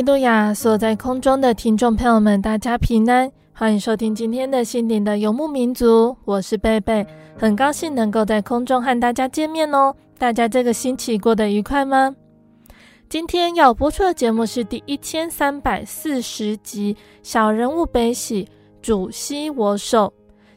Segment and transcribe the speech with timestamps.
[0.00, 0.54] 利路亚！
[0.54, 6.16] 所在空中的听众朋友们，大家平安，欢迎收听今天的心灵的游牧民族。
[6.24, 7.06] 我是贝贝，
[7.38, 9.94] 很高兴能够在空中和大家见面哦。
[10.16, 12.16] 大家这个星期过得愉快吗？
[13.10, 18.48] 今天要播出的节目是第一千三百四十集《小人物悲喜，
[18.80, 20.10] 主携我手》。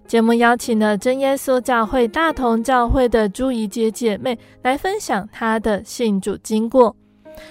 [0.08, 6.96] 节目邀请了真耶稣教会大同教会的朱怡姐姐妹来分享她的信主经过。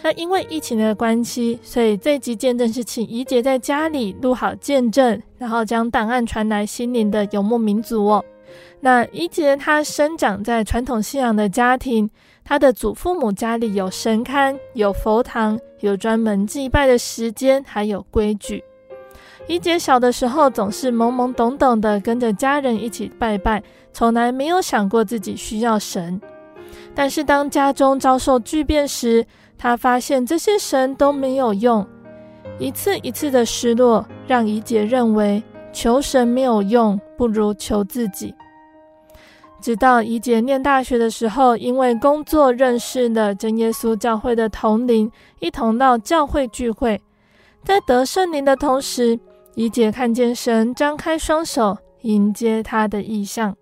[0.03, 8.25] 那因为疫情的关系，所以这集见证是请怡姐在家里录好见证，然后将档案传来心灵的游牧民族哦。
[8.81, 12.11] 那怡姐她生长在传统信仰的家庭，
[12.45, 18.63] 她的祖父母家里有神龛、有佛堂、有专门祭拜的时间，还有规矩。
[19.49, 26.21] 怡姐小的时候总是懵懵懂懂的跟着家人一起拜拜，从来没有想过自己需要神。
[26.95, 29.25] 但是当家中遭受巨变时，
[29.63, 31.87] 他发现这些神都没有用，
[32.59, 35.41] 一次一次的失落让怡姐认为
[35.73, 38.35] 求神没有用，不如求自己。
[39.61, 45.09] 直到怡姐念大学的时候，因为工作认识了真耶稣教会的同龄，
[45.39, 47.01] 一同到教会聚会，
[47.63, 49.17] 在得圣灵的同时，
[49.55, 53.57] 怡姐看见神张开双手迎接她的异象。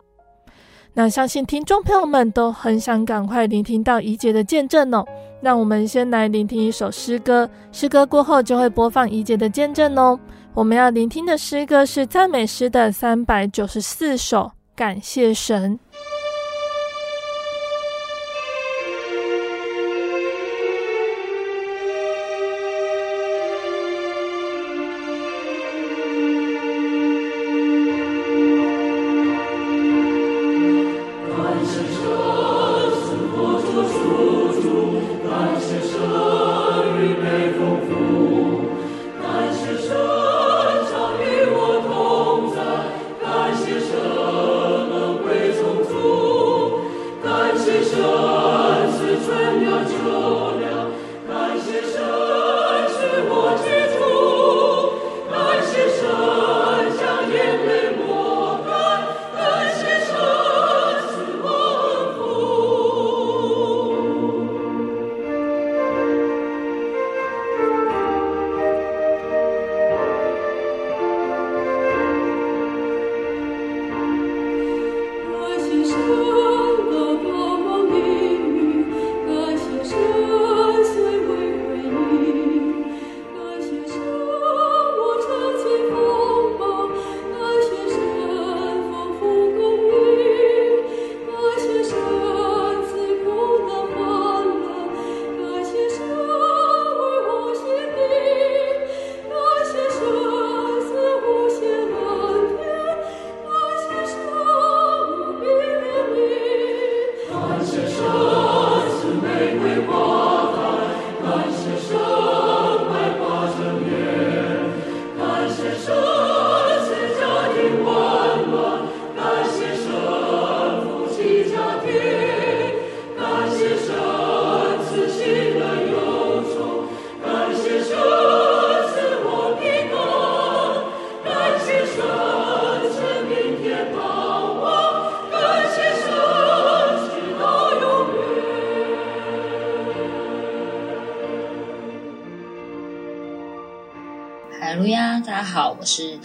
[0.92, 5.04] 那相信听众朋友们都很想赶快聆听到怡洁的见证哦。
[5.40, 10.18] 那我们先来聆听一首诗歌，诗歌过后就会播放怡洁的见证哦。
[10.52, 15.78] 我们要聆听的诗歌是赞美诗的三百九十四首，感谢神。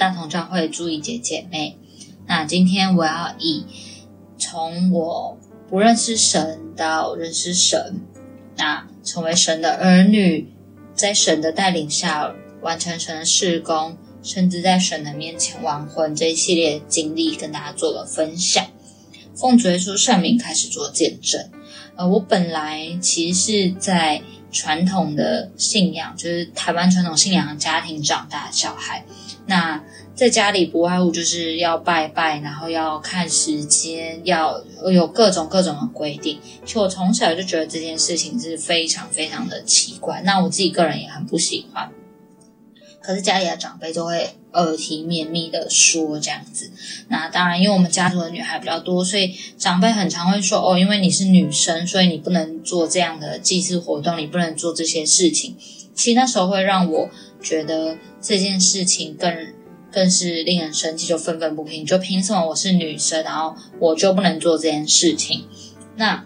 [0.05, 1.79] 大同教会朱怡姐姐妹。
[2.27, 3.65] 那今天我要以
[4.37, 5.35] 从我
[5.67, 8.01] 不认识神到认识神，
[8.55, 10.47] 那成为神的儿女，
[10.93, 12.31] 在神的带领下
[12.61, 18.63] 完成神的事工，甚至在神的面前完婚这一系列经历，跟大家做了分享。
[19.33, 21.49] 奉主耶稣圣名开始做见证。
[21.95, 24.21] 呃，我本来其实是在
[24.55, 29.03] 传统的信仰，就是台湾传统信仰的家庭长大的小孩。
[29.47, 29.83] 那
[30.15, 36.39] 在家里不外乎就是要拜拜，然后要看时间，要有各种各种的规定。
[36.65, 40.21] 其实我从小就觉得这件事情是非常非常的奇怪。
[40.23, 41.91] 那我自己个人也很不喜欢。
[43.01, 46.71] 可是家里的长辈就会耳提面命的说这样子，
[47.09, 55.55] 那当然，因为我们家族的女孩比较多，所以长辈很常会说哦，因为你是女生，所以你不能做这样的祭祀活动，你不能做这些事情。
[55.93, 57.09] 其实那时候会让我
[57.41, 59.33] 觉得这件事情更
[59.91, 65.45] 更是令人生气，就愤愤不平，就凭什么我是女生，然后我就不能做这件事情？
[65.95, 66.25] 那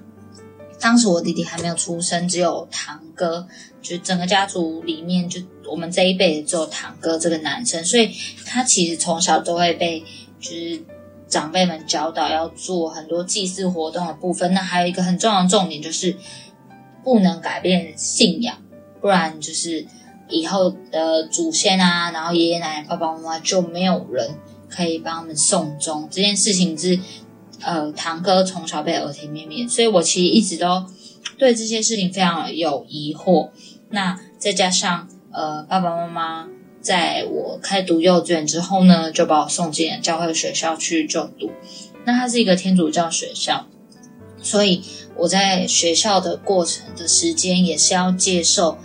[0.80, 3.48] 当时我弟弟还没有出生，只有堂哥，
[3.82, 5.42] 就整个家族里面就。
[5.72, 8.12] 我们这一辈只有堂哥这个男生，所以
[8.44, 10.04] 他其实从小都会被
[10.40, 10.84] 就是
[11.28, 14.52] 长辈们教导要做很多祭祀活动的部分。
[14.52, 16.18] 那还有一个很重要的重点就是
[17.04, 18.58] 不能改变信仰，
[19.00, 19.86] 不然就是
[20.28, 24.28] 以后的祖先啊，然后爷爷奶奶、爸爸妈妈就没有人
[24.68, 26.08] 可以帮他们送终。
[26.10, 27.00] 这件事情是
[27.62, 30.84] 呃堂哥从小被耳提面命，所以我其实一直都
[31.38, 33.50] 对这些事情非常有疑惑。
[33.90, 35.08] 那再加上。
[35.32, 36.48] 呃，爸爸妈妈
[36.82, 41.52] 在我开读幼稚园之后呢，就把我送进教会学校去就读。
[42.04, 43.68] 那它是一个天主教学校，
[44.42, 44.82] 所以
[45.16, 48.80] 我在学校的过程的时间也是要接受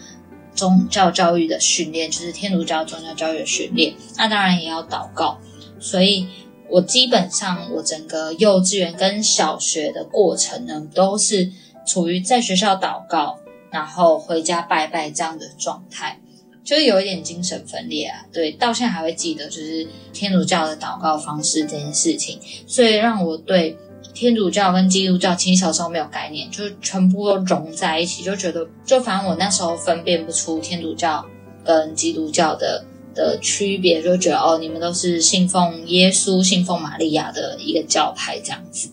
[0.55, 3.95] 宗教教育的训练，就是天主教宗教教育的训练。
[4.19, 5.39] 那当然也要祷告，
[5.81, 6.29] 所以
[6.69, 11.51] 我基本上我整个幼稚园跟小学的过程呢，都是
[11.87, 13.39] 处于在学校祷告，
[13.75, 16.19] 然后回家拜拜这样的状态。
[16.63, 23.77] 就是有一点精神分裂啊，对，到现在还会记得，就是天主教的祷告方式这件事情，所以让我对
[24.15, 31.23] 天主教跟基督教其实小时候没有概念，就是全部都融在一起，就觉得，就反正我那时候分辨不出天主教
[31.63, 32.83] 跟基督教的
[33.15, 38.89] 的区别，就觉得哦，你们都是信奉耶稣、信奉玛利亚的一个教派这样子。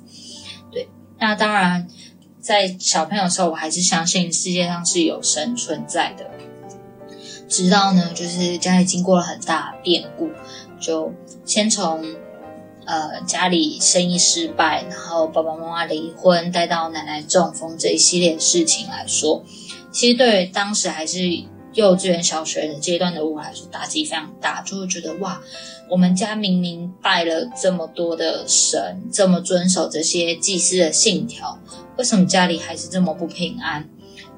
[0.74, 1.88] 对，那当然，
[2.42, 6.26] 在小朋友的时候，我还是相信世界上是有神存在的。
[7.48, 10.30] 直到呢，就是家里经过了很大的变故，
[10.80, 11.14] 就
[11.46, 12.04] 先从
[12.86, 19.44] 呃家里生意失败，然后爸爸妈妈离婚，带到奶奶中风这一系列事情来说，
[19.92, 21.20] 其实对于当时还是
[21.74, 25.42] 幼稚园、小学的阶段的我来说，打击非常大，就会觉得哇，
[25.92, 31.60] 我们家明明拜了这么多的神，这么遵守这些祭祀的信条，
[31.98, 33.90] 为什么家里还是这么不平安？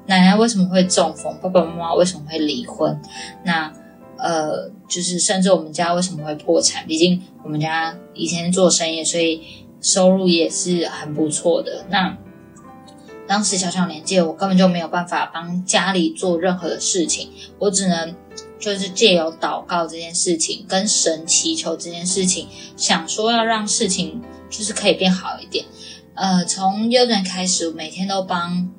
[0.06, 1.38] 奶奶为什么会中风？
[1.40, 3.00] 爸爸妈妈为什么会离婚？
[3.44, 3.72] 那
[4.16, 6.84] 呃，就是甚至我们家为什么会破产？
[6.88, 9.40] 毕竟我们家以前做生意，所以
[9.80, 11.86] 收入也是很不错的。
[11.88, 12.18] 那
[13.28, 17.30] 当时小小年纪，我根本就没有办法帮家里做任何的事情，
[17.60, 18.12] 我只能
[18.64, 25.66] 就是借由祷告这件事情，跟神祈求这件事情，想说要让事情就是可以变好一点。
[26.14, 28.70] 呃，从幼儿园开始，每天都帮。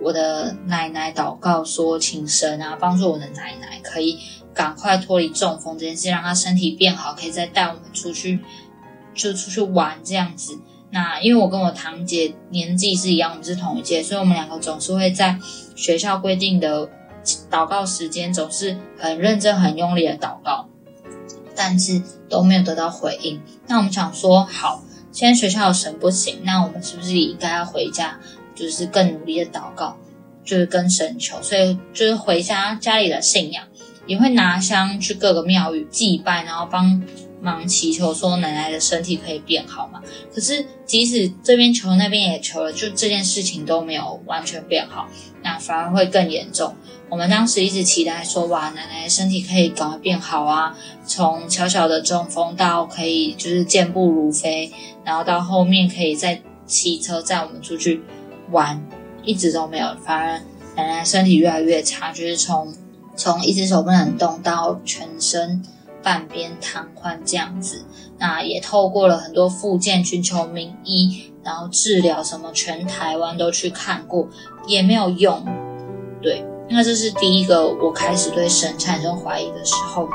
[0.00, 4.16] 我的奶奶祷告说，请神啊帮助我的奶奶可以
[4.54, 8.38] 赶快脱离中风这件事，让她身体变好，可以再带我们出去，
[9.12, 10.56] 就出去玩这样子。
[10.92, 15.36] 那因为我跟我堂姐年纪是一样，我们是同一届，所以我们两个总是会在
[15.74, 16.88] 学校规定的
[17.50, 20.68] 祷告时间，总是很认真、很用力的祷告，
[21.54, 23.40] 但是都没有得到回应。
[23.66, 24.82] 那我们想说，好，
[25.12, 28.18] 现在学校有神不行，那我们是不是也应该要回家？
[28.54, 29.96] 就是更努力的祷告，
[30.44, 33.64] 就是跟神求，所以就是回家家里的信仰，
[34.04, 37.00] 也会拿香去各个庙宇祭拜，然后帮
[37.40, 40.02] 忙祈求说奶奶的身体可以变好嘛。
[40.34, 45.06] 可是即使这边求那边也求了，就这件事情都没有完全变好，
[45.44, 46.74] 那反而会更严重。
[47.10, 54.70] 我们当时一直期待说，哇，奶奶身体可以赶快变好啊，从小小的中风到可以就是健步如飞，
[55.04, 58.02] 然后到后面可以再骑车载我们出去。
[58.50, 58.82] 玩
[59.24, 60.40] 一直都没有，反而
[60.74, 62.74] 奶奶身体越来越差，就是从
[63.14, 65.62] 从一只手不能动到全身
[66.02, 67.84] 半边瘫痪这样子。
[68.18, 74.28] 那也透过了很多复健，寻求名医，然后治疗什么，全台湾都去看过，
[74.66, 75.44] 也没有用。
[76.22, 80.08] 对，因为这是第一个我开始对神产生怀疑的时候。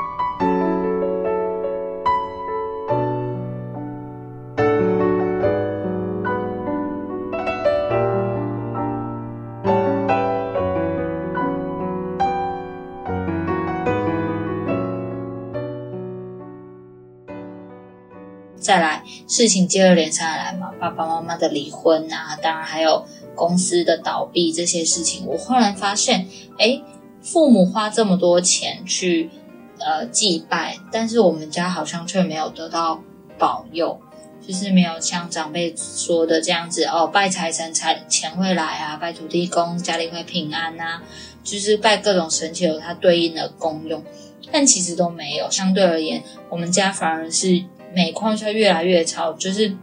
[18.56, 23.04] 再来，事情接二连三来嘛，爸爸妈妈的离婚啊，当然还有
[23.34, 26.26] 公司的倒闭这些事情，我忽然发现，
[26.58, 26.82] 诶，
[27.22, 29.30] 父母花这么多钱去
[29.78, 33.02] 呃祭拜，但是我们家好像却没有得到
[33.38, 34.00] 保佑。
[34.46, 41.02] 就是没有像长辈说的这样子哦，拜财神财钱会来啊，拜土地公家里会平安啊，
[41.42, 44.04] 就是拜各种神只有它对应的功用，
[44.52, 45.50] 但其实都没有。
[45.50, 47.64] 相对而言，我们家反而是
[47.94, 49.74] 每况愈越来越超，就是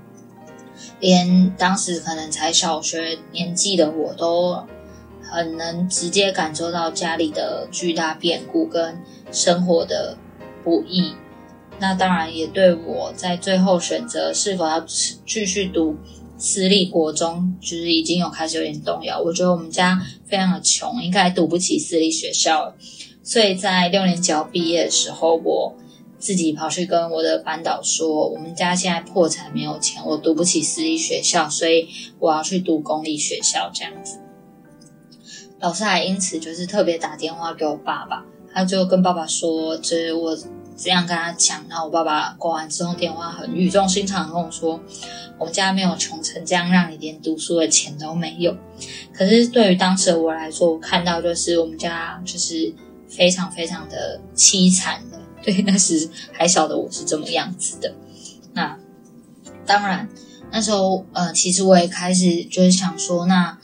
[1.02, 4.64] 连当时可能才小学年纪的我都
[5.22, 8.98] 很能直接感受到家里的巨大变故跟
[9.32, 10.16] 生活的
[10.64, 11.14] 不易。
[11.80, 14.80] 那当然也对我在最后选择是否要
[15.26, 15.98] 继续读
[16.38, 19.20] 私立国中，就是已经有开始有点动摇。
[19.20, 22.76] 我觉得我们家非常的穷，应该读不起私立学校了。
[23.24, 25.76] 所以在六年级要毕业的时候，我
[26.22, 34.20] 自己跑去跟我的班导说，我们家现在破产，没有钱，我读不起私立学校，所以我要去读公立学校这样子。
[35.60, 38.24] 老师还因此就是特别打电话给我爸爸，
[38.54, 40.38] 他就跟爸爸说，就是我。
[40.78, 44.80] 这样跟他讲，然后我爸爸挂完之后电话，很语重心长跟我说
[45.38, 48.56] ：“我们家没有穷成这样，让你连读书的钱都没有。”
[49.14, 52.74] 可是对于当时的我来说，我看到就是我们家就是
[53.08, 55.04] 非常非常的凄惨。
[55.42, 57.94] 对，那时还小的我是这么样子的。
[58.54, 58.78] 那
[59.66, 60.10] 当然，
[60.52, 63.58] 那时候呃，其实我也开始就是想说，那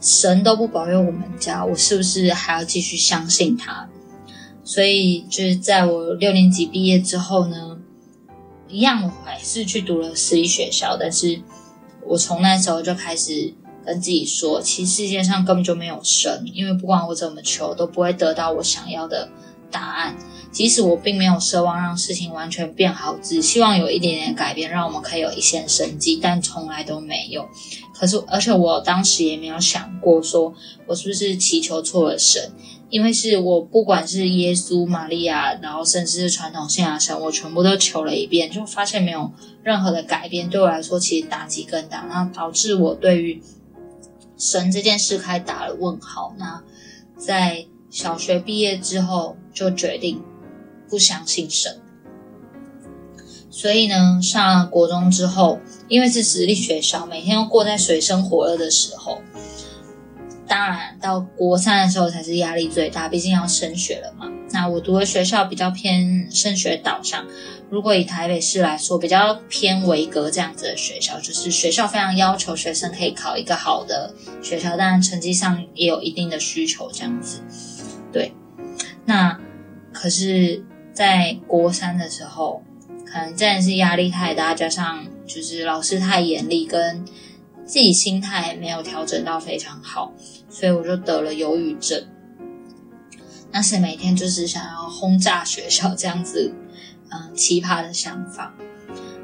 [0.00, 3.88] 神都不保佑我们家，我是不是还要继续相信他？
[4.64, 7.78] 所以就是在我六年级毕业之后呢，
[8.68, 11.40] 一样我还是去读了私立学校，但是
[12.06, 19.30] 我从那时候就开始跟自己说，其实世界上根本就没有神，因为不管我怎么求，都不会得到我想要的
[19.70, 20.16] 答案。
[20.50, 27.48] 即使我并没有奢望让事情完全变好，只希望有一点点改变，让我们可以有一线生机，但从来都没有。
[27.94, 30.54] 可是，而且我当时也没有想过，说
[30.86, 32.52] 我是不是祈求错了神。
[32.90, 39.30] 因为是我不管是耶稣、玛利亚，然后甚至是传统信仰神，我全部都求了一遍，就发现没有
[39.62, 40.48] 任何的改变。
[40.48, 43.42] 对我来说，其实打击更大，然后导致我对于
[44.38, 46.34] 神这件事开打了问号。
[46.38, 46.62] 那
[47.18, 50.22] 在小学毕业之后，就决定
[50.88, 51.80] 不相信神。
[53.50, 59.20] 所以呢，上了国中之后，因为是私立学校，每天都过在水深火热的时候。
[60.46, 64.26] 当然，到国三的时候才是压力最大，毕竟要升学了嘛。
[64.50, 67.26] 那我读的学校比较偏升学导向，
[67.68, 77.42] 如果以台北市来说，比较偏维格这样子的学校，就是学校非常要求学生可以考一个好的学校，当然成绩上也有一定的需求这样子。
[78.10, 78.32] 对，
[79.04, 79.38] 那
[79.92, 80.64] 可是，
[80.98, 82.60] 在国三的时候，
[83.06, 87.04] 可能真的是压力太大，加上就是老师太严厉，跟
[87.64, 90.12] 自己心态没有调整到非常好。
[90.50, 92.04] 所以我就得了忧郁症，
[93.52, 96.52] 那是每天就是想要轰炸学校这样子，
[97.10, 98.52] 嗯，奇葩的想法。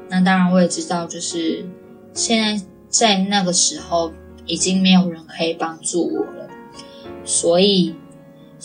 [0.07, 1.67] 那当然我也知道，就是
[2.13, 4.13] 现在在那个时候
[4.45, 6.49] 已经没有人可以帮助我了。
[7.25, 7.93] 所以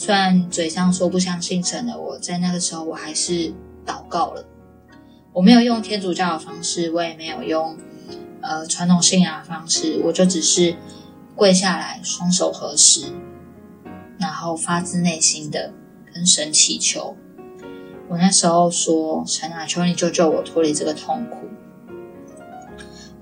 [0.00, 3.52] 虽然嘴上说不相信神的我，在那个时候我还是
[3.84, 4.42] 祷告了。
[5.30, 7.76] 我没有用天主教的方式，我也没有用
[8.40, 10.74] 呃传统信仰的方式，我就只是。
[11.36, 13.12] 跪下来，双手合十，
[14.18, 15.72] 然后发自内心的
[16.12, 17.16] 跟神祈求。
[18.08, 21.48] 我那时候说：“神啊，求你救救我，脱离这个痛苦。”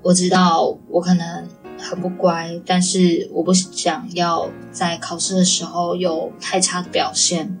[0.03, 1.47] 我知道我可能
[1.79, 7.57] 很不乖，但是我不想要在考试的时候有太差的表现。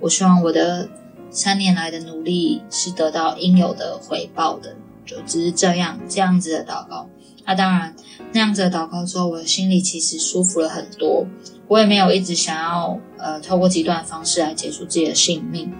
[0.00, 0.88] 我希望我的
[1.30, 7.08] 三年来的努力是得到应有的回报的，就只是这样这样子的祷告。
[7.44, 7.94] 那、当然，
[8.32, 11.26] 那样子的祷告之后，我的心里其实舒服了很多。
[11.68, 15.72] 我也没有一直想要呃，透过极端的方式来结束自己的性命。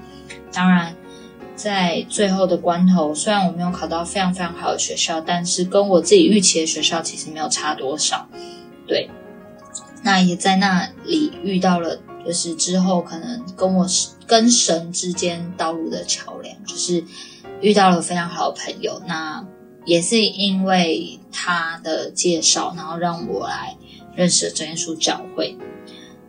[0.52, 0.94] 当然，
[1.56, 8.28] 在最后的关头，虽然我没有考到非常非常好的学校，但是跟我自己预期的学校其实没有差多少。
[8.86, 9.10] 对，
[10.04, 13.84] 那也在那里遇到了，就是之后可能跟我
[14.26, 17.02] 跟神之间道路的桥梁，就是
[17.60, 19.02] 遇到了非常好的朋友。
[19.06, 19.44] 那。
[19.88, 23.76] 也是因为他的介绍，然后让我来
[24.16, 25.56] 认识了真耶稣教会。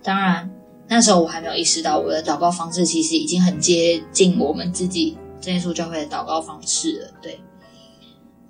[0.04, 0.52] 当然，
[0.90, 7.10] 那时候我还没有意识到我的祷告方式其实已经很接近我们自己真耶稣教会的祷告方式了。
[7.22, 7.40] 对，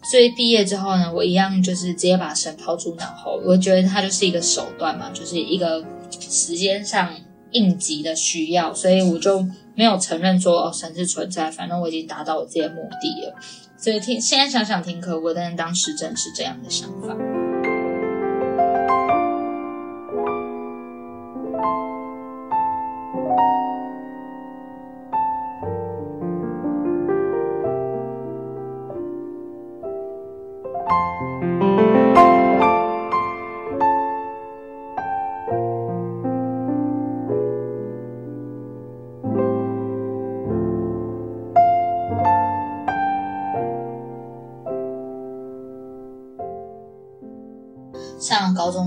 [0.03, 3.41] 所以毕业之后呢，我一样就是直接把神抛诸脑后。
[3.43, 5.83] 我觉得它就是一个手段嘛，就是一个
[6.19, 7.13] 时间上
[7.51, 13.35] 应急的需要，所以我就没有承认说哦，神是存在，反正我已经达到我自己的目的了。
[13.77, 17.15] 所以听现在想想挺可恶，但是当时真是这样的想法。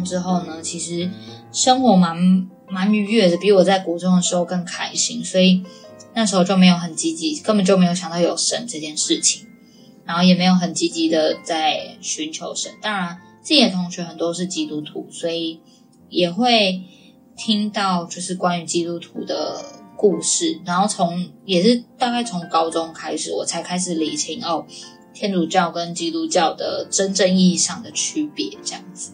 [0.04, 1.10] 之后呢，其实
[1.52, 5.62] 生活蛮蛮愉悦的，比我在国中的时候更开心，所以
[6.14, 9.46] 那时候就没有很积极，根本就没有想到有神这件事情，
[10.04, 12.72] 然后也没有很积极的在寻求神。
[12.80, 15.60] 当然，自己的同学很多是基督徒，所以
[16.08, 16.82] 也会
[17.36, 19.64] 听到就是关于基督徒的
[19.96, 24.66] 故事，然后从也是大概从高中开始，我才开始理清哦，
[25.14, 29.12] 天主教跟基督教的真正意义上的区别，这样子。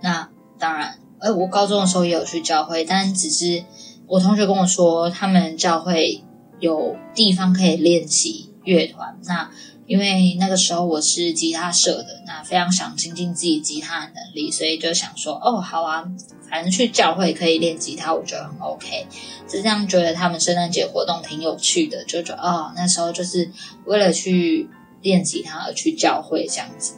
[0.00, 0.28] 那
[0.58, 3.64] 当然，哎，我高中的时候也有去教会，但只是
[4.06, 6.22] 我同学跟我说，他们教会
[6.60, 9.18] 有地方可以练习乐团。
[9.24, 9.50] 那
[9.86, 16.04] 因为那个时候我是吉他社的，那非常想精进自己吉他的能力，所以就想说，哦，好啊，
[16.50, 19.06] 反正去教会可以练吉他，我觉得很 OK。
[19.48, 23.50] 就这样觉得他们圣诞节活动挺有趣的，就觉得哦，那时候就是
[23.86, 24.68] 为了去
[25.00, 26.94] 练吉他而去教会这样子，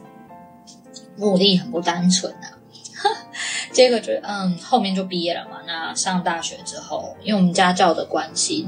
[1.16, 2.59] 目的很不单纯啊。
[3.73, 5.59] 这个就嗯，后面就毕业了嘛。
[5.67, 8.67] 那上大学之后，因为我们家教的关系，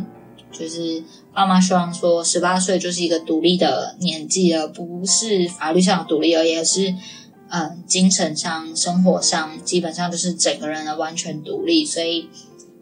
[0.51, 1.03] 就是
[1.35, 6.95] 爸妈希望说，十八岁就是一个独立的年纪了，不是法律上的独立，而也是
[7.51, 11.85] 嗯，精神上、生活上，基本上就是整个人的完全独立。
[11.85, 12.31] 所以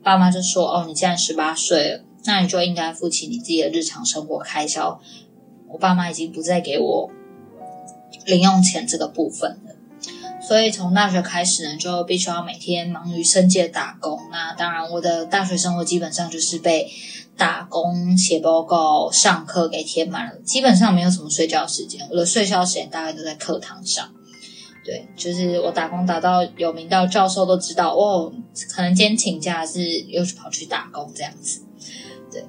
[0.03, 5.01] 爸妈就说：“哦，你现在十八岁了，那你就应该负起你自己的日常生活开销。”
[5.73, 7.11] 我爸妈已经不再给我
[8.27, 9.70] 零用钱这个部分了。
[10.51, 14.19] 所以从大学开始呢，就必须要每天忙于生计打工。
[14.33, 16.91] 那当然，我的大学生活基本上就是被
[17.37, 22.05] 打工、写报告、上课给填满了，基本上没有什么睡觉时间。
[22.11, 24.13] 我的睡觉时间大概都在课堂上。
[24.85, 28.33] 对，就是我打工打到有名到教授都知道哦，
[28.73, 31.63] 可能今天请假是又是跑去打工这样子。
[32.33, 32.45] 对，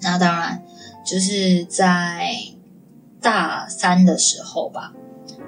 [0.00, 0.60] 那当然
[1.06, 2.34] 就是在
[3.20, 4.92] 大三的时候吧。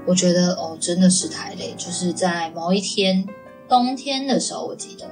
[0.06, 1.74] 我觉得哦，真的是太累。
[1.76, 3.26] 就是在某一天
[3.68, 5.10] 冬天的时候，我记得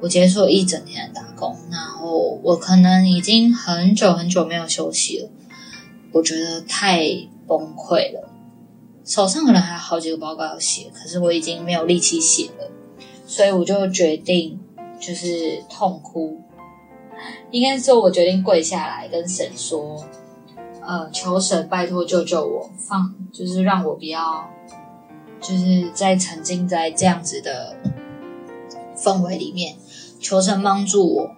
[0.00, 5.28] 我结束了一整天的打工，然后我可能已经很久很久没有休息了。
[6.12, 7.00] 我觉得太
[7.46, 8.28] 崩溃了，
[9.04, 12.70] 手上可能还有好几个报告要写，可是我已经没有力气写了，
[13.26, 14.58] 所以我就决定
[14.98, 16.40] 就是痛哭。
[17.50, 20.04] 应该说，我决定跪下来跟神说。
[20.86, 24.48] 呃，求神拜托救救我，放就是让我不要，
[25.40, 27.76] 就是再沉浸在这样子的
[28.96, 29.74] 氛围里面。
[30.20, 31.30] 求神帮助我，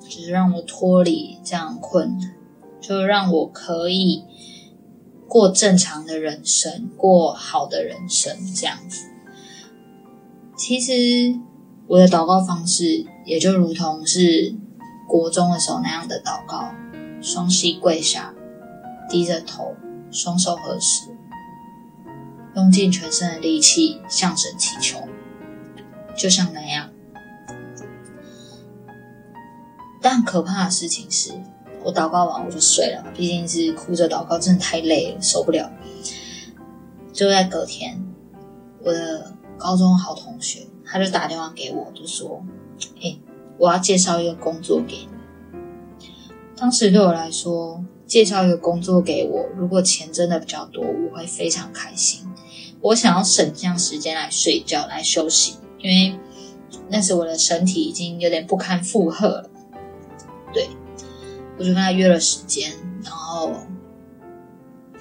[0.00, 2.34] 就是让我脱离这样困难，
[2.80, 4.24] 就让我可以
[5.28, 9.06] 过正常的人生，过好的人生这样子。
[10.56, 11.38] 其实
[11.86, 14.54] 我的祷告方式也就如同是
[15.08, 16.72] 国中的时候那样的祷告。
[17.24, 18.34] 双膝跪下，
[19.08, 19.74] 低着头，
[20.10, 21.08] 双手合十，
[22.54, 25.08] 用尽全身的力气向神祈求，
[26.14, 26.90] 就像那样。
[30.02, 31.32] 但可怕的事情是，
[31.82, 35.72] 我祷告完我就睡了，毕竟是哭着祷告，真的太累了，受不了。
[37.10, 38.04] 就在隔天，
[38.82, 42.44] 我的高中好同学他就打电话给我，就说
[43.02, 43.16] ：“哎，
[43.56, 45.08] 我要介绍一个工作给你。”
[46.64, 52.26] 当时对我来说，介绍一个工作给我，如果钱真的比较多，我会非常开心。
[52.80, 56.18] 我想要省下时间来睡觉、来休息，因为
[56.88, 59.50] 那时我的身体已经有点不堪负荷了。
[60.54, 60.66] 对，
[61.58, 62.72] 我就跟他约了时间，
[63.02, 63.52] 然后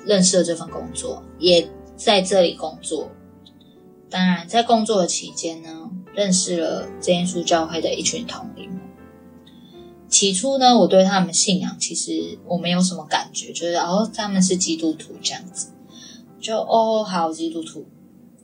[0.05, 3.09] 认识了这份工作，也在这里工作。
[4.09, 8.69] 当然，在工作的期间呢，认识了真耶稣教会的一群同灵。
[10.13, 15.69] 起初呢，我对他们信仰其实我没有什么感觉，就是哦，他们是基督徒这样子，
[16.39, 17.87] 就哦，好基督徒，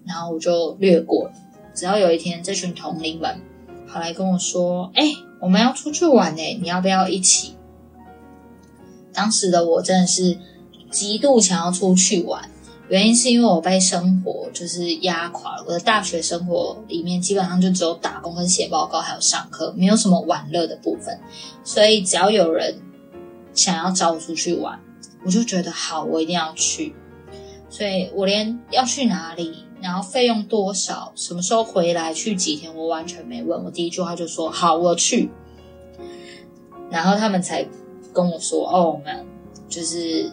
[0.03, 1.33] 然后我就略过了。
[1.75, 3.39] 直到有一天，这群同龄们
[3.87, 7.53] 跑来跟我说：“哎，我们要出去玩呢，你要不要一起？”
[9.13, 10.39] 当时的我真的是
[10.89, 12.49] 极度想要出去玩。
[12.89, 15.63] 原因是因为我被生活就是压垮了。
[15.67, 21.19] 我的大学生活里面基本上就只有打工跟写报告，还有上课，没有什么玩乐的部分。
[21.63, 22.81] 所以只要有人
[23.53, 24.79] 想要找我出去玩，
[25.23, 26.95] 我就觉得好，我一定要去。
[27.69, 33.63] 所以我连要去哪里，然后费用多少，什么时候回来，去几天，我完全没问。
[33.63, 35.29] 我第一句话就说好，我去。
[36.89, 37.63] 然后他们才
[38.11, 39.23] 跟我说，哦，我们
[39.67, 40.31] 就是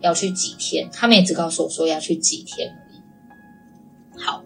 [0.00, 0.88] 要去几天。
[0.92, 4.20] 他们也只告诉我说要去几天而已。
[4.20, 4.44] 好，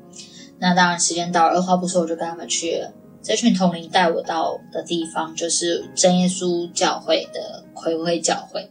[0.59, 2.93] 那当然时间到了，二话不说我就跟他们去了。
[3.23, 8.71] 这群同龄带我到的地方就是真耶稣教会的葵辉教会。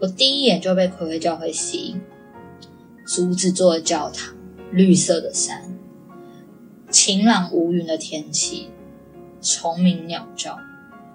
[0.00, 2.00] 我第一眼就被葵辉教会吸引。
[3.06, 4.34] 竹子做的教堂，
[4.72, 5.76] 绿色的山，
[6.90, 8.70] 晴朗无云的天气，
[9.42, 10.58] 虫鸣鸟叫，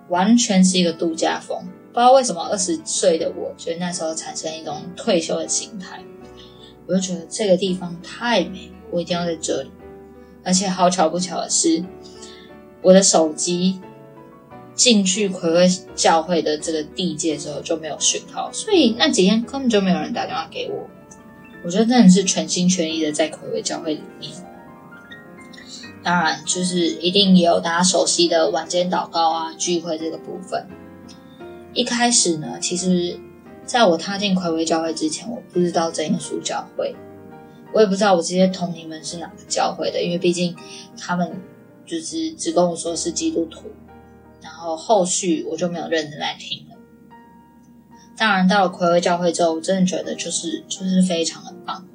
[0.08, 1.68] 完全是一个度假风。
[1.91, 6.04] 不知道为什么，二十岁的我觉得那时候产生一种退休的心态，
[6.88, 9.71] 我就觉得这个地方太美，我一定要在这里。
[10.43, 11.84] 而且好巧不巧的是，
[12.82, 13.82] 我的手机
[14.73, 20.88] 进去葵辉教会的这个地界之后就没有讯号，所以那几天根本就没有人打电话给我。
[21.65, 24.32] 我觉得真的是全心全意的在葵辉教会里面，
[26.02, 30.65] 当然就是一定也有大家熟悉的晚间祷告啊、聚会这个部分。
[31.73, 33.19] 一开始呢，其实
[33.65, 36.95] 在我踏进葵威教会之前，我不知道真耶稣教会，
[37.73, 40.55] 我也不知道我这些同龄们是哪个教会的，因为毕竟
[40.97, 41.39] 他们
[41.86, 43.67] 就是只跟我说是基督徒，
[44.41, 46.75] 然后后续我就没有认真来听了。
[48.17, 51.88] 当然，到了葵威教会之后，我真的觉得就是就是非常的棒。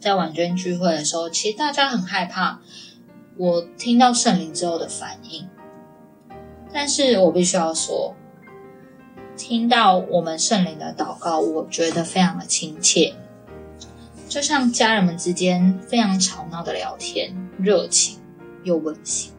[0.00, 2.60] 在晚间聚会的时候，其实大家很害怕
[3.36, 5.46] 我听到圣灵之后的反应，
[6.72, 8.16] 但是我必须要说，
[9.36, 13.14] 听到我们圣灵的祷告，我觉得非常的亲切，
[14.28, 18.18] 就像家人们之间非常吵闹的聊天，热情
[18.62, 19.32] 又温馨。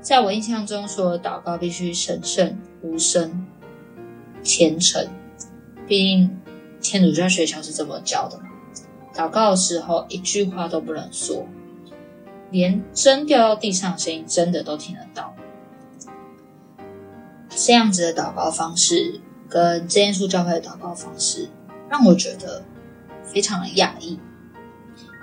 [0.00, 3.46] 在我印象中，所有祷告必须神圣、无声、
[4.42, 5.08] 虔诚。
[5.86, 6.38] 毕竟
[6.80, 8.44] 天主教学校是这么教的嘛，
[9.14, 11.46] 祷告的时候一句话都不能说，
[12.50, 15.34] 连针掉到地上的声音真的都听得到。
[17.66, 21.48] 这样子的祷告方式跟真耶稣教会的祷告方式，
[21.90, 22.62] 让我觉得
[23.24, 24.18] 非常的讶异，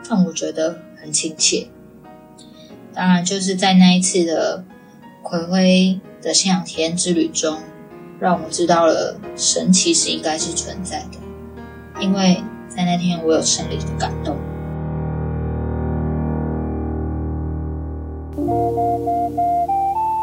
[0.07, 1.69] 让我觉得很亲切。
[2.93, 4.63] 当然，就是在那一次的
[5.23, 7.57] 葵辉的信仰体验之旅中。
[8.17, 11.17] 让我知道了神其实应该是存在的，
[11.99, 14.37] 因为在那天我有生理的感动。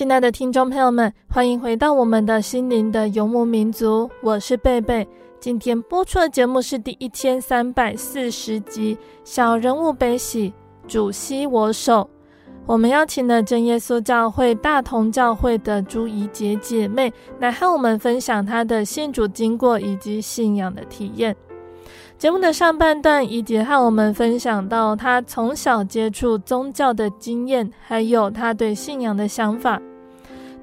[0.00, 5.06] 亲爱的听众朋友们，欢迎回到我们的心灵的游牧民族，我是贝贝。
[5.38, 10.54] 今天播出的节目是第一千三百四十集《小人物悲喜，
[10.88, 12.08] 主携我手》。
[12.64, 21.36] 我们邀请了真耶稣教会大同教会的朱怡洁姐妹来和我们分享她的信主经过以及信仰的体验。
[22.16, 29.78] 节目的上半段，怡姐和我们分享到她从小接触宗教的经验，还有她对信仰的想法。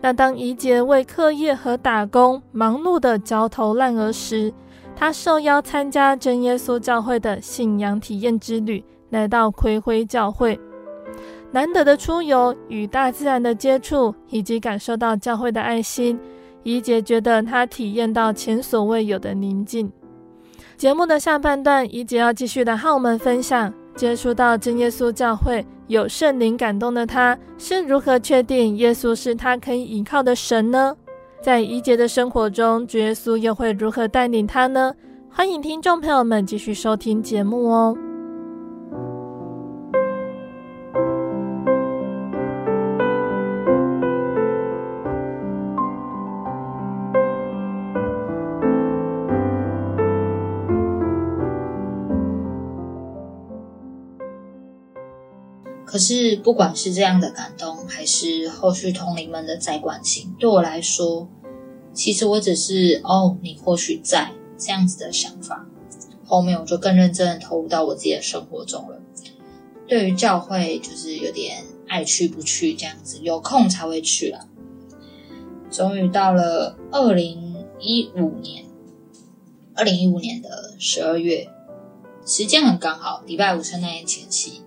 [0.02, 4.54] 那当怡洁为课业和打工忙碌的焦头烂额时，
[4.96, 10.60] 她受邀参加真耶稣教会的信仰体验之旅，来到葵辉教会。
[11.52, 16.20] 难得的出游，与大自然的接触，以及感受到教会的爱心，
[16.64, 19.92] 怡洁觉得她体验到前所未有的宁静。
[20.76, 23.74] 节目的下半段，怡洁要继续的和我们分享。
[23.96, 30.96] 接触到真耶稣教会，有圣灵感动的他，是如何确定耶稣是他可以依靠的神呢？
[31.42, 34.94] 在怡洁的生活中，主耶稣又会如何带领他呢？
[35.30, 37.98] 欢迎听众朋友们继续收听节目哦。
[55.98, 61.28] 可是，不管是这样的感动，还是后续同龄们的再关心，对我来说，
[61.92, 65.66] 其实我只是哦，你或许在这样子的想法。
[66.24, 69.02] 后面我就更认真的投入到我自己的生活中了。
[69.88, 74.48] 对于教会，就是有点爱去不去这样子，有空才会去啦。
[75.72, 78.66] 终于到了二零一五年，
[79.74, 81.50] 二零一五年的十二月，
[82.24, 84.62] 时间很刚好，礼拜五圣诞节前夕。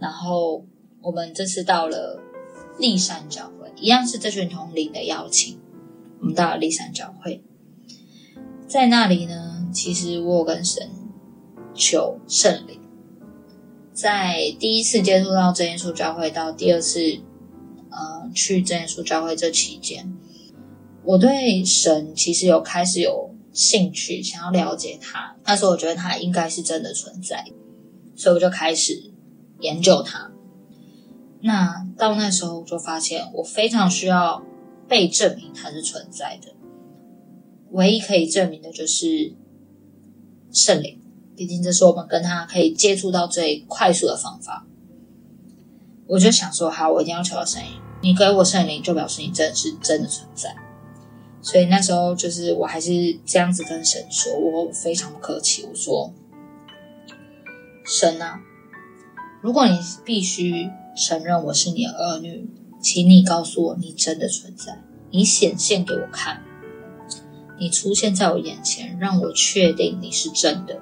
[0.00, 0.64] 然后
[1.02, 2.22] 我们这次到了
[2.78, 5.58] 立山教会，一样是这群同龄的邀请，
[6.20, 7.44] 我们到了立山教会，
[8.66, 10.88] 在那里呢，其实我有跟神
[11.74, 12.80] 求圣灵。
[13.92, 17.00] 在第一次接触到真耶稣教会到第二次，
[17.90, 20.16] 呃，去真耶稣教会这期间，
[21.04, 25.36] 我对神其实有开始有兴趣，想要了解他。
[25.44, 27.44] 那时候我觉得他应该是真的存在，
[28.14, 29.09] 所以我就开始
[29.60, 30.30] 研究它。
[31.42, 34.42] 那到那时候我就发现，我非常需要
[34.88, 36.52] 被证明它是存在的。
[37.70, 39.34] 唯一可以证明的就是
[40.52, 40.98] 圣灵。
[41.36, 44.66] 毕竟这是我们跟他可以接触到最快速的方法。
[46.06, 47.70] 我就想说，好，我一定要求到圣灵。
[48.02, 50.54] 你给我圣灵，就表示你真的是真的存在。
[51.40, 56.12] 所以那时候就是我还是这样子跟神说，我非常不客气，我说
[57.86, 58.38] ：“神啊，
[59.40, 62.48] 如果你必须承认我是你的儿女，
[62.80, 66.42] 请你告诉我你真的存在，你显现给我看，
[67.58, 70.78] 你出现在我眼前，让我确定你是真的。”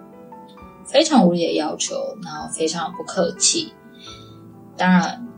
[0.91, 1.95] 非常无理的要求，
[2.25, 3.75] 然后非常不客气。
[4.77, 5.29] 当然，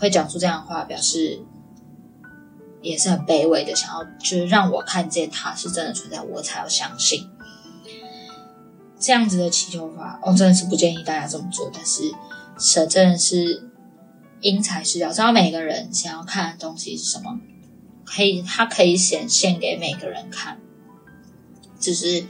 [0.00, 1.40] 会讲出这样的话，表示
[2.80, 7.28] 也是很卑微的，想要就是让我看见他是真的存在，我才要相信。
[9.02, 11.68] 这样子的祈求法，我真的是不建议大家这么做。
[11.74, 12.04] 但是
[12.56, 13.68] 神真的是
[14.40, 17.40] 因材施教，知道每个人想要看的东西是什么，
[18.04, 20.60] 可以他可以显现给每个人看，
[21.80, 22.24] 只是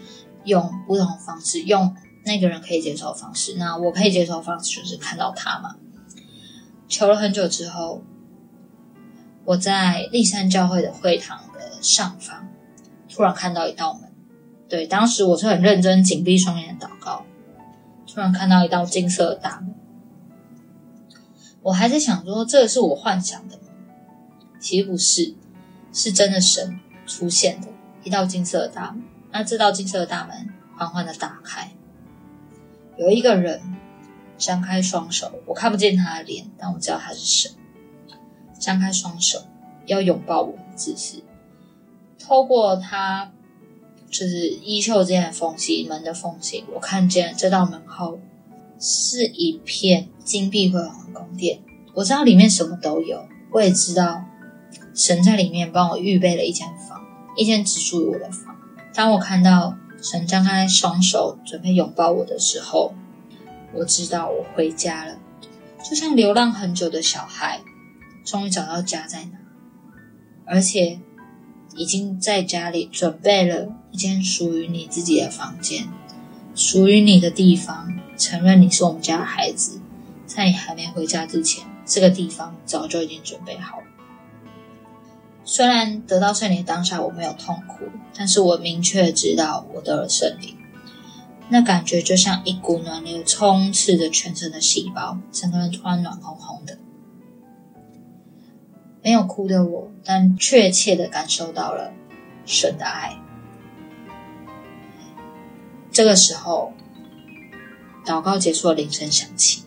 [0.45, 1.95] 用不同方式用。
[2.25, 5.75] 那个人可以接受的方式，那我可以接受的方式就是看到他嘛。
[6.89, 8.05] 求了很久之后，
[9.45, 12.49] 我在立山教会的会堂的上方，
[13.09, 14.12] 突然看到一道门。
[14.73, 17.27] 对，当时我是很认真、紧闭双眼祷告，
[18.07, 19.75] 突然看到一道金色的大门。
[21.61, 23.59] 我还在想说，这是我幻想的？
[24.59, 25.35] 其实不是，
[25.93, 27.69] 是真的神出现的
[28.03, 29.03] 一道金色的大门。
[29.31, 31.71] 那这道金色的大门缓缓的打开。
[32.97, 33.61] 有一个人
[34.39, 37.53] 张开双手，我看不见他的脸，但我知道他是神。
[38.59, 39.43] 张开双手
[39.85, 41.23] 要拥抱我的姿势，
[42.19, 43.31] 透过他
[44.13, 48.21] 就是衣袖间的缝隙，门的缝隙，我看见这道门后
[48.79, 51.59] 是一片金碧辉煌的宫殿。
[51.95, 54.25] 我知道里面什么都有，我也知道
[54.95, 57.05] 神在里面帮我预备了一间房，
[57.37, 58.55] 一间只属于我的房。
[58.95, 59.77] 当我看到。
[60.05, 62.93] 神张开双手准备拥抱我的时候，
[63.73, 65.17] 我知道我回家了，
[65.89, 67.61] 就像流浪很久的小孩，
[68.25, 69.39] 终于找到家在哪，
[70.45, 70.99] 而且
[71.77, 75.89] 已经在家里准备了一间属于你自己的房间，
[76.55, 77.97] 属于你的地方。
[78.19, 79.81] 承认你是我们家的孩子，
[80.27, 83.85] 在你还没回家之前，这个地方早就已经准备好了。
[85.45, 87.85] 虽然得到圣灵当下我没有痛苦，
[88.17, 90.57] 但是我明确知道我得了圣灵，
[91.49, 96.79] 那感觉就像一股暖流充斥着全身的细胞，整个人突然暖烘烘的。
[99.03, 101.93] 没有哭的我，但确切的感受到了
[102.47, 103.19] 神的爱。
[105.93, 106.73] 这个时候，
[108.07, 109.65] 祷告结束了，铃声响起。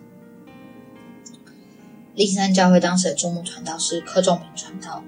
[2.16, 5.04] 立山教会当时的主牧传道是柯仲明传道。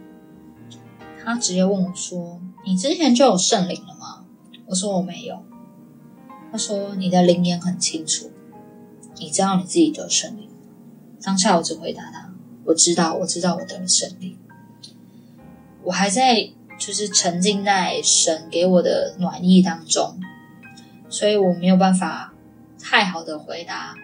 [1.24, 4.26] 他直接问我说：“你之前就有圣灵了吗？”
[4.68, 5.44] 我说：“我没有。”
[6.52, 8.32] 他说：“你的灵眼很清楚，
[9.18, 10.48] 你知道你自己得圣灵。”
[11.22, 12.32] 当下我只回答他
[12.64, 14.38] ：“我知道，我知道我得了圣灵。”
[15.84, 20.20] 我还在就是沉浸在神给我的暖意当中，
[21.10, 22.34] 所以我没有办法
[22.80, 23.96] 太好的回答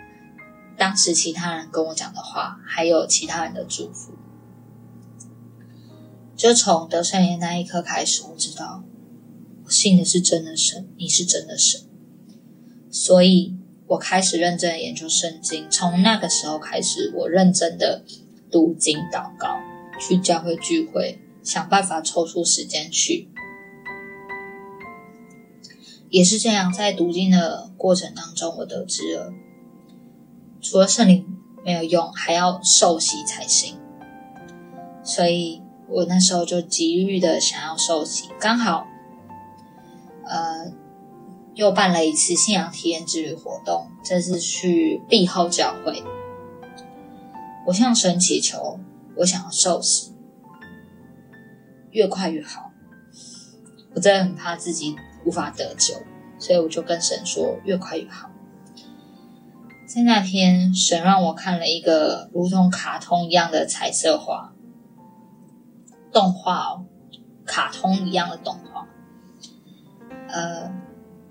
[0.78, 4.14] 当时其他人跟我讲的话，还有其他人的祝福。
[6.36, 8.84] 就从得圣灵那一刻开始，我知道
[9.64, 11.82] 我信的是真的神，你是真的神，
[12.90, 13.56] 所以
[13.88, 15.70] 我开始认真的研究圣经。
[15.70, 18.04] 从那个时候开始，我认真的
[18.52, 19.60] 读经、祷告，
[20.00, 23.30] 去教会聚会，想办法抽出时间去。
[26.14, 29.34] 也是这样，在读经的过程当中，我得知了，
[30.62, 31.26] 除了圣灵
[31.66, 33.80] 没有用，还要受洗才行。
[35.04, 35.62] 所以。
[35.90, 38.88] 我那时候就急于的想要受洗，刚好，
[40.26, 40.72] 呃，
[41.54, 46.02] 又办了一次信仰体验之旅活动，这次去碧后教会。
[47.68, 48.80] 我向神祈求，
[49.18, 50.14] 我想要受洗，
[51.92, 52.72] 越快越好。
[53.94, 55.96] 我真的很怕自己无法得救，
[56.38, 58.30] 所以我就跟神说，越快越好。
[59.86, 64.54] 在那天，神让我看了一个如同卡通一样的彩色画。
[66.12, 66.86] 动画哦，
[67.46, 68.88] 卡通一样的动画。
[70.30, 70.72] 呃，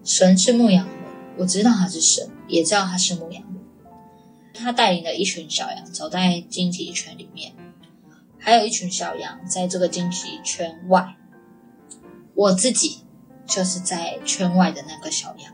[0.05, 0.95] 神是牧羊人，
[1.39, 3.53] 我知道他是神，也知道他是牧羊人。
[4.55, 7.53] 他带领了一群小羊走在荆棘圈里面，
[8.39, 11.17] 还有一群小羊在这个荆棘圈外。
[12.35, 13.02] 我自己
[13.47, 15.53] 就是在圈外的那个小羊。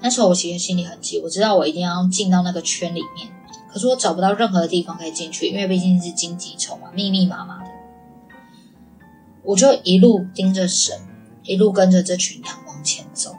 [0.00, 3.28] 那时候我其实心里很急，我知道我一定要进到那个圈里面。
[3.70, 7.70] 可是我找不到任何的地方可以进去，因为毕竟是荆棘丛嘛，密密麻麻的。
[9.42, 10.96] 我就一路盯着神，
[11.42, 13.34] 一路跟着这群羊往前走。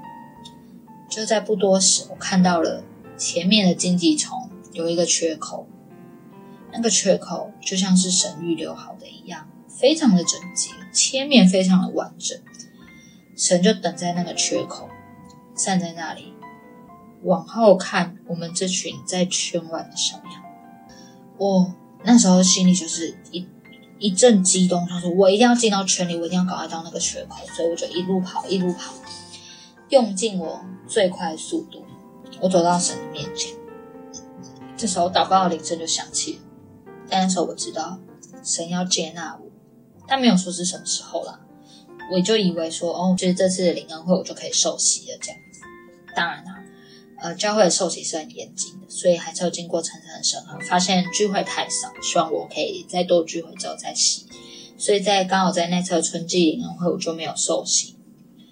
[1.10, 2.84] 就在不多时，我看到了
[3.18, 5.68] 前面的荆棘丛有一个缺口，
[6.72, 12.38] 那个缺口就像是神预留好的一样，非常的整洁，切面非常的完整。
[13.36, 14.90] 神就等在那个缺口，
[15.56, 16.34] 站在那里。
[17.24, 20.44] 往后看，我们这群在圈外的小羊，
[21.38, 21.74] 我
[22.04, 23.46] 那时候心里就是一
[23.98, 28.94] 一阵激动，他说：“我一定要进到圈里，我一定要赶快到那个缺口。”所以我就一路跑，一路跑，
[29.90, 31.84] 用尽我最快速度，
[32.40, 33.54] 我走到神的面前。
[34.78, 36.40] 这时候祷告的铃声就响起，
[37.10, 38.00] 但那时候我知道
[38.42, 39.49] 神要接纳我，
[40.10, 41.40] 但没有说是什么时候啦。
[42.12, 45.62] 我就以为说，哦，就是这次的灵恩会，我就可以受洗了这样子。
[46.16, 46.56] 当然啦。
[47.22, 50.58] 呃，教会的受洗是很严谨的，所以还是要经过层层的审核。
[50.62, 54.26] 发现聚会太少，希望我可以再多聚会之后再洗。
[54.78, 57.98] 所以在刚好在那次的春季灵恩会，我就没有受洗。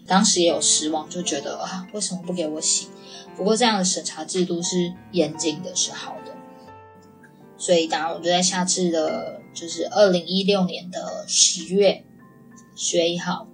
[0.05, 2.87] 当时也有失望，就觉得啊，为什么不给我洗？
[3.37, 6.33] 不过这样的审查制度是严谨的，是好的。
[7.57, 12.03] 所以当然，我就在下次的，就是二零一六年的十月
[12.75, 13.47] 十月一号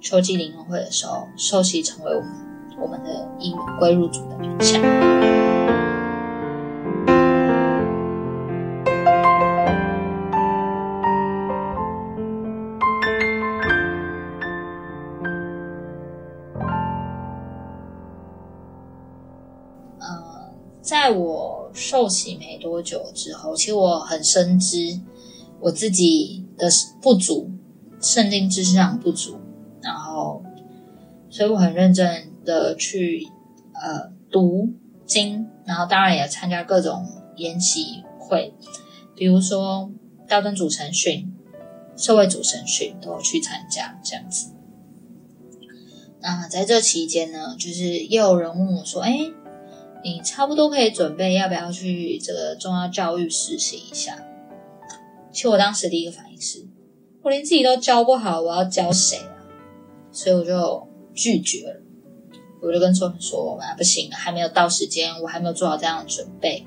[0.00, 2.30] 秋季灵恩会的时候，受洗成为我们。
[2.78, 4.78] 我们的一员归入主的名下。
[19.98, 25.00] 呃，在我受洗没多久之后，其实我很深知
[25.60, 26.68] 我自己的
[27.00, 27.50] 不足，
[28.00, 29.38] 圣经知识上不足，
[29.82, 30.42] 然后，
[31.28, 32.32] 所以我很认真。
[32.46, 33.26] 的去
[33.74, 34.72] 呃读
[35.04, 38.54] 经，然后当然也参加各种研习会，
[39.16, 39.90] 比如说
[40.28, 41.34] 高登组成训、
[41.96, 44.52] 社会组成训都有去参加这样子。
[46.20, 49.18] 那在这期间呢，就是也有人问我说：“哎，
[50.04, 54.24] 你差不多可以准备要不要去这个中央教育实习一下？”
[55.36, 56.66] 其实我当时第一个反应是，
[57.20, 59.36] 我连自己都教不好，我要教谁啊？
[60.10, 61.82] 所以我就拒绝了。
[62.62, 66.66] 我就跟众人说：“啊，不行，还没有到时间，我还没有做好这样的准备。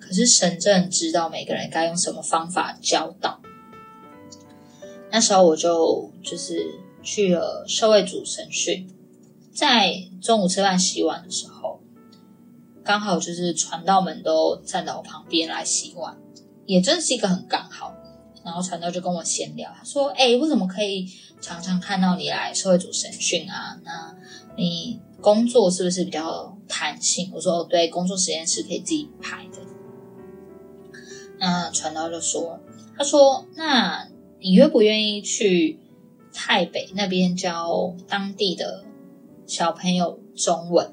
[0.00, 3.40] 可是神正知道每个人该用什么方法教导。
[5.12, 6.66] 那时候我就就是
[7.04, 8.88] 去了社会组神训，
[9.52, 11.78] 在中午吃饭洗碗的时候，
[12.82, 16.18] 刚好就是传道们都站到我旁边来洗碗，
[16.72, 17.94] 也真是一个很刚好。
[18.44, 21.06] 然后传道就跟我闲聊，他说：‘哎，为什么可以
[21.40, 24.16] 常常看到你来社会组审讯啊？’那。”
[24.56, 27.30] 你工作是不是比较弹性？
[27.32, 29.58] 我说，对，工作时间是可以自己排的。
[31.38, 32.60] 那传道就说，
[32.98, 34.08] 他说，那
[34.40, 35.78] 你愿不愿意去
[36.34, 38.84] 泰北那边教当地的
[39.46, 40.92] 小朋友中文？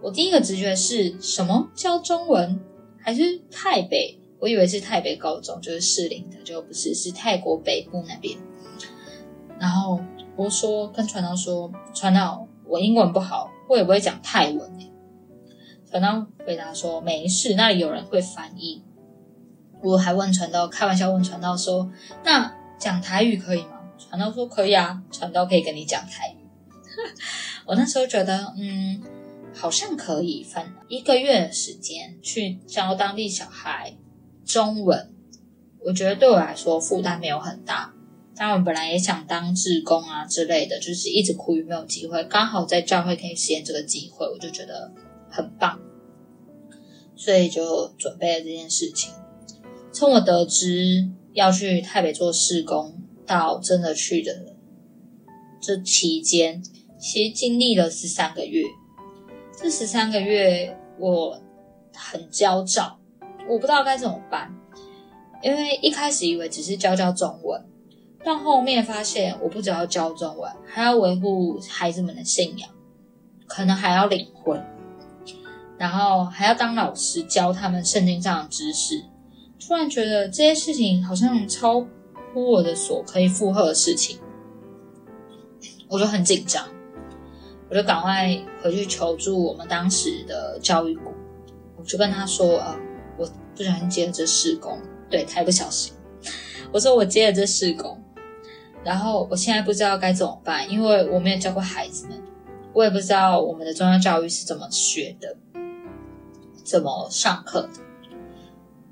[0.00, 1.68] 我第一个直觉是什么？
[1.74, 2.60] 教中文
[2.98, 4.17] 还是泰北？
[4.40, 8.38] 我以为是泰北高中，就是士林的，就不是，是泰国北部那边。
[9.58, 10.00] 然后。
[10.38, 14.92] 我说跟传道说，传道，我英文不好，我也不会讲泰文诶。
[15.90, 18.84] 传道回答说没事，那里有人会翻译。
[19.82, 21.90] 我还问传道，开玩笑问传道说，
[22.22, 23.80] 那讲台语可以吗？
[23.98, 26.46] 传道说可以啊，传道可以跟你讲台语。
[27.66, 29.02] 我那时候觉得，嗯，
[29.52, 33.96] 好像可以，反一个月的时间去教当地小孩
[34.48, 35.12] 中文，
[35.84, 37.92] 我觉得对我来说负担没有很大。
[38.34, 42.24] 但我本来也想当志工啊之类的，就是一直苦于没有机会。
[42.24, 44.90] 刚好在教会可以实现这个机会，我就觉得
[45.28, 45.78] 很棒，
[47.14, 49.12] 所以就准备了这件事情。
[49.92, 54.32] 从我得知要去台北做事工，到真的去的
[55.60, 56.62] 这期间，
[56.98, 58.62] 其实经历了十三个月。
[59.60, 61.42] 这十三个月，我
[61.92, 62.97] 很焦躁，
[63.48, 64.54] 我不知道该怎么办。
[65.42, 67.64] 因为一开始以为只是教教中文，
[68.24, 72.68] 但后面发现我不只要教中文，还要维护孩子们的信仰，
[73.46, 74.60] 可能还要领婚，
[75.78, 79.04] 然后还要当老师教他们圣经上的知识。
[79.60, 81.86] 突然觉得这些事情好像超
[82.32, 84.18] 乎我的所可以负荷的事情，
[85.88, 86.66] 我就很紧张。
[87.70, 91.12] 我就赶快回去求助我们当时的教育部，
[91.76, 92.74] 我就跟他说：“啊、
[93.18, 95.92] 我不小心接了这事工，对，太不小心。”
[96.72, 98.00] 我说：“我接了这事工，
[98.84, 102.22] 然后我现在不知道该怎么办，因为我没有教过孩子们，
[102.72, 105.36] 我也不知道我们的中央教育是怎么学的，
[106.64, 107.70] 怎么上课的。”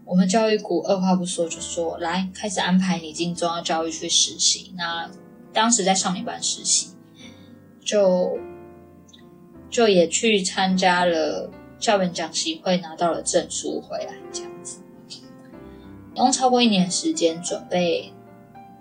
[0.05, 5.11] 我们教育股二话不说就说：“来，开始安排你进中央教育去实习。”那
[5.53, 6.91] 当时在少年班实习，
[7.85, 8.39] 就。
[9.69, 14.81] 就也去参加了教员讲习会，拿到了证书回来，这样子，
[16.15, 18.13] 用超过一年时间准备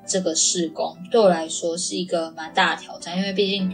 [0.07, 3.71] 这个试工，对我来说是一个蛮大的挑战，因为毕竟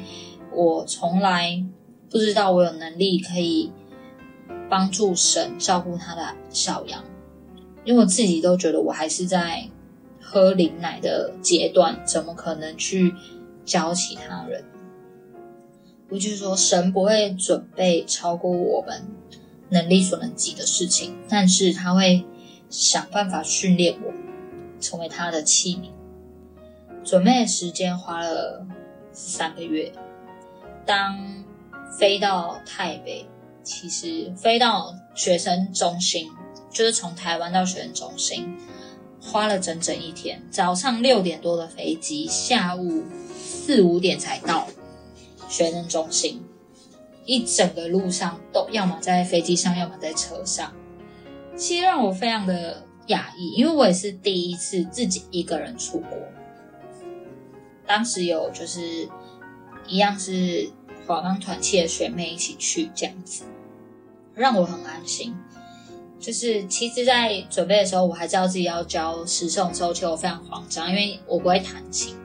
[0.52, 1.64] 我从来
[2.10, 3.72] 不知道我有能力可以
[4.70, 7.04] 帮助神照顾他的小羊，
[7.84, 9.70] 因为我自己都觉得我还是在
[10.20, 13.14] 喝灵奶的阶段，怎么可能去
[13.64, 14.64] 教其他人？
[16.12, 19.08] 我就是说，神不会准备超过我们
[19.70, 22.26] 能力所能及的事情，但是他会
[22.70, 24.12] 想办法训练我，
[24.82, 25.90] 成为他的器皿。
[27.06, 28.68] 准备的时间花了
[29.14, 29.94] 三个月。
[30.86, 31.46] 当
[31.98, 33.26] 飞到台北，
[33.64, 36.30] 其实飞到学生中心，
[36.70, 38.58] 就是从台湾到学生中心，
[39.22, 40.44] 花了整整一天。
[40.52, 43.04] 早上六点多的飞机，下午
[43.34, 44.68] 四五点才到。
[45.52, 46.42] 学生中心，
[47.26, 50.74] 一整个路上都要么在飞机上，要么在车上，
[51.58, 56.18] 其实让我非常的讶异，因为我也是第一次自己一个人出国。
[57.86, 59.10] 当时有就是
[59.86, 60.70] 一样是
[61.06, 63.44] 华冈团契的学妹一起去，这样子
[64.34, 65.36] 让我很安心。
[66.18, 72.16] 就是其实，在准备的时候，我还知道自己要教诗诵的时候，其实我非常慌张，因为我不会弹琴。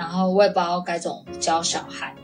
[0.00, 2.16] 然后我也不知道该怎么教小孩，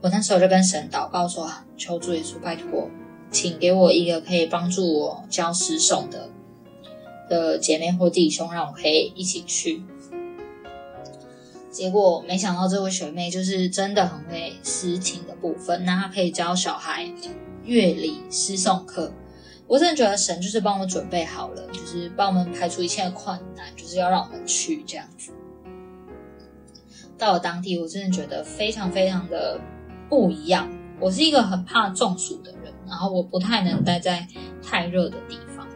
[0.00, 2.88] 我那时候就跟神祷告说：“求主耶稣，拜托，
[3.30, 6.30] 请给我一个可以帮助我教诗诵的
[7.28, 9.82] 的姐妹或弟兄，让我可以一起去。”
[11.70, 17.06] 结果没想到这位学妹就是真的很会诗情的部分，那她可以教小孩
[17.64, 19.12] 乐理诗颂课。
[19.66, 25.32] 我真的觉得神就是帮我准备好了，就是帮我们排除一切的困难，就是要让我们去这样子。
[27.18, 29.60] 到了当地，我真的觉得非常非常的
[30.08, 30.70] 不一样。
[31.00, 34.26] 我是一个很怕中暑的人，然后我不太能待在
[34.62, 35.66] 太热的地方。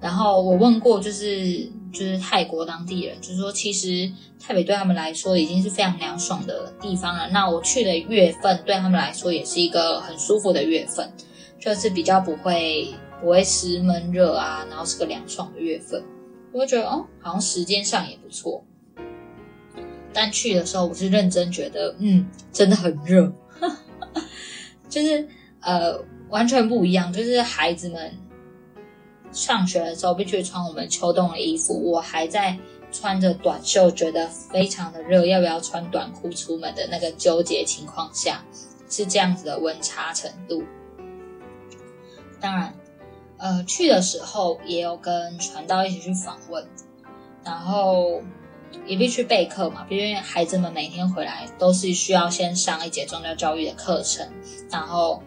[0.00, 7.28] 然后我问过，就是就是泰国当地人，就是说其实台北对他们来说已经是非常凉爽的地方了。
[7.30, 11.10] 那我去的月份对他们来说也是一个很舒服的月份，
[11.58, 16.02] 就是比较不会不会湿闷热啊，然后是个凉爽的月份。
[16.52, 18.64] 我会觉得哦，好像时间上也不错。
[20.18, 23.30] 但去的时候，我是认真觉得，嗯，真的很热，
[24.88, 25.28] 就是
[25.60, 27.12] 呃，完全不一样。
[27.12, 28.14] 就是孩子们
[29.30, 32.58] 上学的时候必须穿我们秋冬的衣服，我还在
[32.90, 38.42] 穿着短袖，觉得非常的热，要不要穿短裤出门的那个纠结情况下，
[38.88, 40.64] 是这样子的温差程度。
[42.40, 42.74] 当然，
[43.36, 46.66] 呃，去的时候也有跟传道一起去访问，
[47.44, 48.22] 然后。
[48.86, 54.28] 也必须备课嘛，因为孩子们每天回来都是需要先上一节宗教教育的课程，
[54.70, 55.22] 然后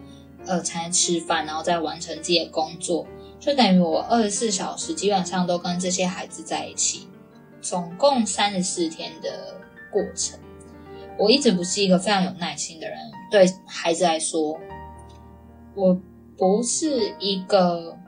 [0.46, 3.06] 呃才能吃饭，然后再完成自己的工作，
[3.38, 7.08] 就等于我二十四小时基本上都跟这些孩子在一起，
[7.60, 9.56] 总共三十四天的
[9.90, 10.38] 过程。
[11.18, 12.96] 我一直不是一个非常有耐心的人，
[13.30, 14.58] 对孩子来说，
[15.74, 16.00] 我
[16.38, 17.98] 不是一个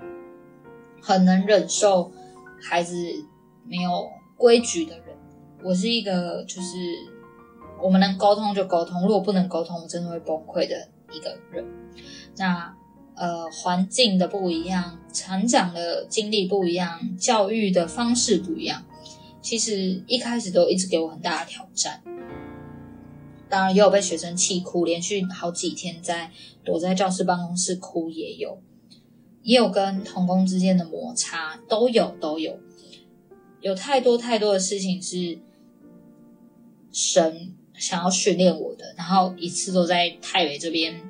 [1.03, 2.11] 很能忍受
[2.63, 2.97] 孩子
[3.67, 4.09] 没有
[4.39, 5.02] 规矩的。
[5.65, 6.77] 我是一个，就是
[7.81, 11.65] 我们能沟通就沟通，如果不能沟通，我真的会崩溃的一个人。
[12.37, 12.75] 那
[13.15, 18.83] 呃，环境的不一样，成长的经历不一样，教育的方式不一样，
[19.41, 22.03] 其实一开始都一直给我很大的挑战。
[23.49, 26.31] 当然也有被学生气哭，连续好几天在
[26.65, 28.59] 躲在教室办公室哭也有。
[29.43, 32.59] 也有跟同工之间的摩擦，都有都有，
[33.61, 35.39] 有太多太多的事情是
[36.93, 41.03] 神想要训练我的，然后一次都在台北这边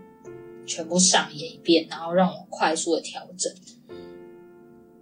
[0.65, 3.53] 全部上演一遍，然后让我快速的调整。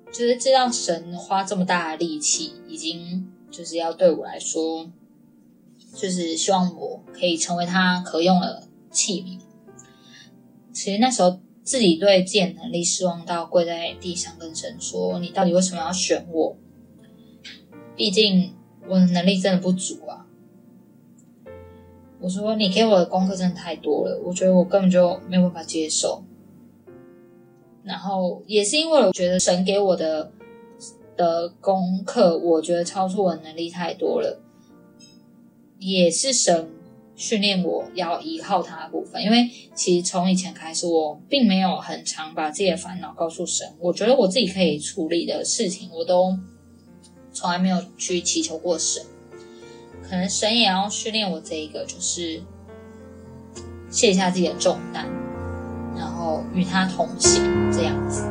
[0.07, 4.91] 就是知道神花这么大的力气，已经就是要对我来说，
[5.95, 9.39] 就是希望我可以成为他可用的器皿。
[10.73, 11.41] 其实那时候。
[11.63, 16.57] 自己对自己能力失望到跪在地上跟神说：“你到底为什么要选我？
[17.95, 18.55] 毕竟
[18.89, 20.20] 我的能力真的不足啊！”
[22.21, 26.23] 我说：“你给我的功课真的太多了，我觉得我根本就没有办法接受。”
[27.83, 30.31] 然后也是因为我觉得神给我的
[31.17, 34.41] 的功课，我觉得超出我的能力太多了，
[35.79, 36.71] 也是神。
[37.17, 43.71] 训练我要依靠他的部分，因为其实从以前开始，我并没有很常把自己的烦恼告诉神。
[43.79, 46.35] 我觉得我自己可以处理的事情，我都
[47.31, 49.05] 从来没有去祈求过神。
[50.11, 52.43] 可能神也要训练我这一个，就是
[53.89, 55.07] 卸下自己的重担，
[55.97, 58.27] 然后与他同行这样子。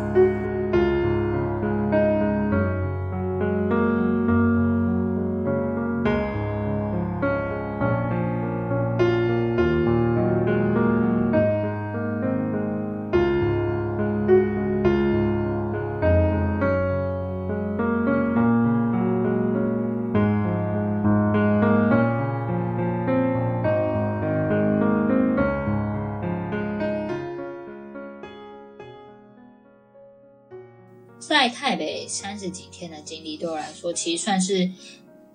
[32.09, 34.71] 三十几天的经历，对我来说，其实算是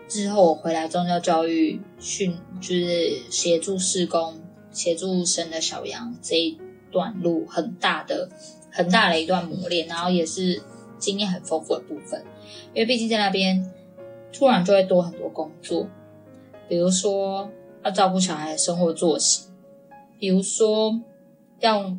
[0.09, 4.41] 之后我回来宗教教育训，就是协助事工、
[4.73, 6.59] 协助生的小羊这一
[6.91, 8.29] 段路很大的、
[8.73, 10.61] 很大的一段磨练，然后也是
[10.99, 12.25] 经验很丰富的部分。
[12.75, 13.73] 因为毕竟在那边，
[14.33, 15.89] 突然就会多很多工作，
[16.69, 17.49] 比如说
[17.85, 19.47] 要照顾小孩的生活作息，
[20.19, 21.01] 比如说
[21.61, 21.97] 要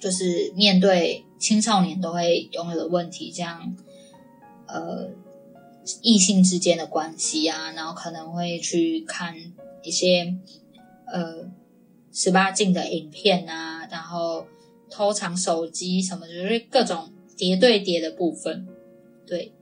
[0.00, 1.26] 就是面对。
[1.40, 3.74] 青少年都会拥有的问题，像
[4.66, 5.08] 呃
[6.02, 9.34] 异性之间的关系啊，然后可能会去看
[9.82, 10.36] 一些
[11.06, 11.50] 呃
[12.12, 14.46] 十八禁的影片啊，然后
[14.90, 18.68] 偷藏手机什么，就是各种叠对叠的部分，
[19.26, 19.52] 对，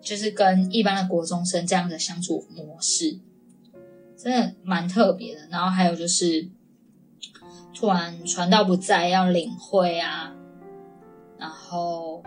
[0.00, 3.20] 就是跟一般的国中生这样的相处模式，
[4.16, 5.46] 真的蛮特别的。
[5.50, 6.48] 然后还有就是
[7.74, 10.34] 突然传道不在，要领会啊。
[11.42, 12.22] 然后，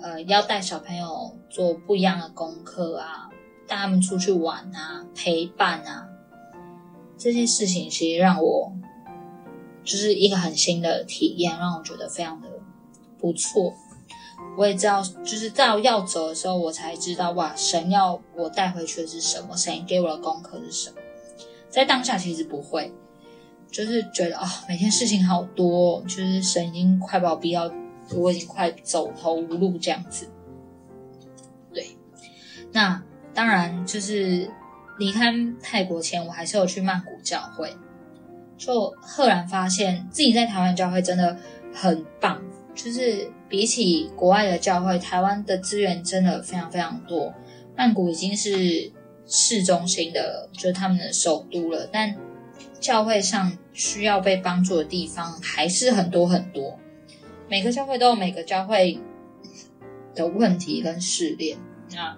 [0.00, 3.28] 呃，要带小朋友做不一样的功课啊，
[3.68, 6.08] 带他们出去玩啊，陪伴啊，
[7.18, 8.72] 这些事情其实让我
[9.84, 12.48] 就是一个很新的体验，让我觉得非常的
[13.18, 13.74] 不错。
[14.56, 20.96] 我也知道，就是在要走的时候，我才知道哇，神要我带回去的是什么，神给我的功课是什么。
[21.68, 22.90] 在当下其实不会，
[23.70, 27.70] 就是觉得啊、哦，每天事情好多，就是神已经快把我逼到。
[28.12, 30.28] 我已经快走投无路这样子，
[31.72, 31.96] 对。
[32.72, 33.02] 那
[33.32, 34.50] 当然就是
[34.98, 35.32] 离开
[35.62, 37.74] 泰国前，我还是有去曼谷教会，
[38.56, 41.36] 就赫然发现自己在台湾教会真的
[41.72, 42.42] 很棒。
[42.74, 47.32] 就是比起国外的教会，台湾的资源真的非常非常多。
[47.76, 48.92] 曼谷已经是
[49.26, 52.16] 市中心的，就是他们的首都了，但
[52.80, 56.76] 教会上需要被帮助的地方还是很多很多。
[57.48, 58.98] 每个教会都有每个教会
[60.14, 61.58] 的问题跟试炼。
[61.92, 62.16] 那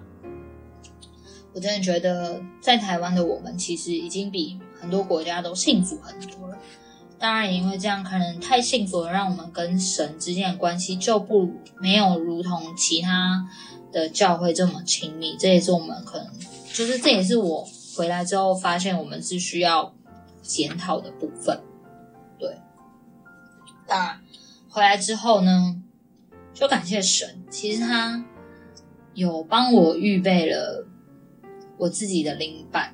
[1.53, 6.57] 我真的觉得，在台湾的我们其实已经比很多国家都幸福很多了。
[7.19, 13.49] 当然，也因为这样，可能太幸福了，让我们跟神之间的关系就不没有如同其他
[13.91, 15.35] 的教会这么亲密。
[15.39, 16.27] 这也是我们可能，
[16.71, 19.93] 就是这也是我回来之后发现我们是需要
[20.43, 21.59] 检讨的部分。
[22.37, 22.55] 对，
[23.87, 24.21] 当然。
[24.77, 25.75] 回来之后呢，
[26.53, 27.43] 就感谢神。
[27.49, 28.23] 其实他
[29.15, 30.85] 有帮我预备了
[31.79, 32.93] 我自己的另一半。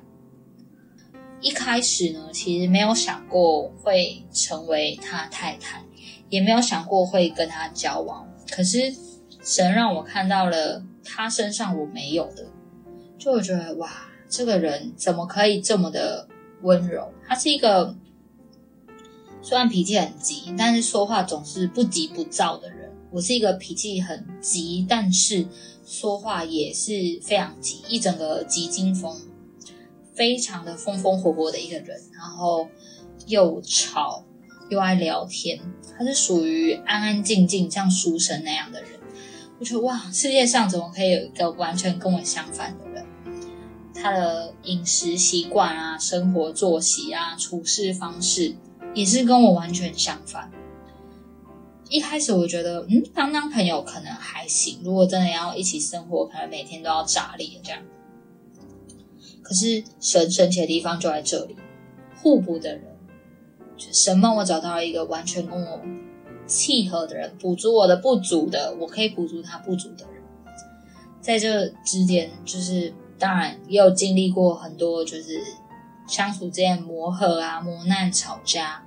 [1.42, 5.84] 一开始呢，其实没有想过会成为他太太，
[6.30, 8.26] 也没有想过会跟他交往。
[8.50, 8.78] 可是
[9.42, 12.46] 神让我看到了他身上我没有的，
[13.18, 13.90] 就会觉得哇，
[14.26, 16.26] 这个人怎么可以这么的
[16.62, 17.12] 温柔？
[17.28, 17.94] 他是一个。
[19.44, 22.90] 虽然脾气很急，但是说话总是不急不躁的人。
[23.10, 25.46] 我是一个脾气很急，但是
[25.84, 29.14] 说话也是非常急，一整个急惊风，
[30.14, 32.00] 非常的风风火火的一个人。
[32.14, 32.66] 然后
[33.26, 34.24] 又吵
[34.70, 35.60] 又爱聊天，
[35.98, 38.98] 他是属于安安静静像书生那样的人。
[39.60, 43.04] 我觉得哇，世界上怎么可以有一个完全跟我相反的人？
[43.94, 48.56] 他的饮食习惯啊、生活作息啊、处事方式
[48.94, 50.50] 也是跟我完全相反。
[51.90, 54.80] 一开始我觉得，嗯，当当朋友可能还行。
[54.82, 57.80] 如果真的要一起生活，可能每天都要炸裂这样。
[59.42, 61.54] 可是神神奇的地方就在这里，
[62.16, 62.96] 互补的人，
[63.76, 65.80] 就神帮我找到一个完全跟我
[66.46, 70.22] 契合的人，补足我的不足的，我可以补足他不足的人。
[71.20, 75.40] 在这之间，就是当然也有经历过很多，就是
[76.06, 78.83] 相处之间磨合啊、磨难、吵架，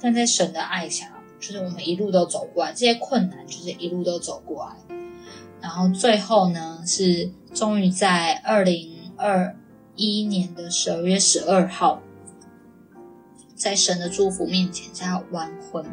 [0.00, 1.12] 但在神的爱下。
[1.38, 4.96] 就是我们一路都走过来，这些困难就是一路都走过来，
[5.60, 9.54] 然后最后呢，是终于在二零二
[9.94, 12.00] 一年的十二月十二号，
[13.54, 15.84] 在神的祝福面前才完婚。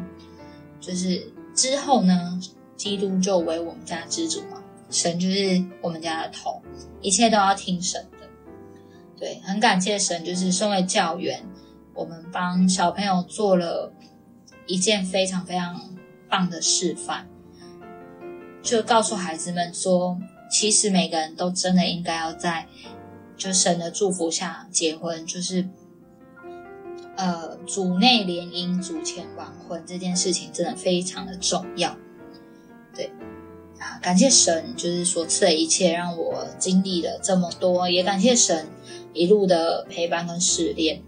[0.80, 2.40] 就是之后呢，
[2.74, 6.62] 基督就为我们家之主嘛，神就是我们家的头，
[7.02, 8.26] 一切都要听神的。
[9.18, 11.44] 对，很感谢神，就是身为教员，
[11.94, 13.92] 我们帮小朋友做了。
[14.66, 15.78] 一件非常非常
[16.26, 17.26] 棒的示范，
[18.62, 20.18] 就告诉孩子们说，
[20.50, 22.66] 其实每个人都真的应该要在
[23.36, 25.68] 就神的祝福下结婚，就是
[27.16, 31.94] 呃，主内联姻，主前完婚这件事情真的非常的重要。
[32.96, 33.12] 对
[33.78, 38.66] 啊，感谢神，就是所赐的一切，让我经历了这么多，也感谢神
[39.12, 41.02] 一路的陪伴跟试炼。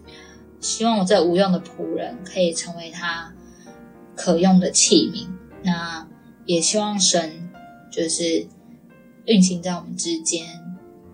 [0.67, 3.33] 希望我这无用的仆人可以成为他。
[4.17, 5.29] 可用的器皿，
[5.63, 6.09] 那
[6.47, 7.51] 也希望神
[7.91, 8.49] 就是
[9.27, 10.47] 运行在我们之间，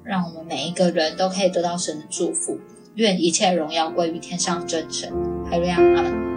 [0.04, 2.58] 让我们每一个人都可以得到神的祝福。
[2.94, 5.10] 愿一切荣耀归于天上真神。
[5.44, 6.31] 哈利路亚，阿门。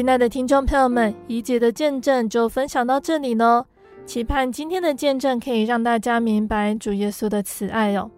[0.00, 3.66] 亲爱的听众朋友们，怡姐的见证就分享到这里喽。
[4.06, 8.10] 期盼今天的见证可以让大家明白主耶稣的慈爱哦。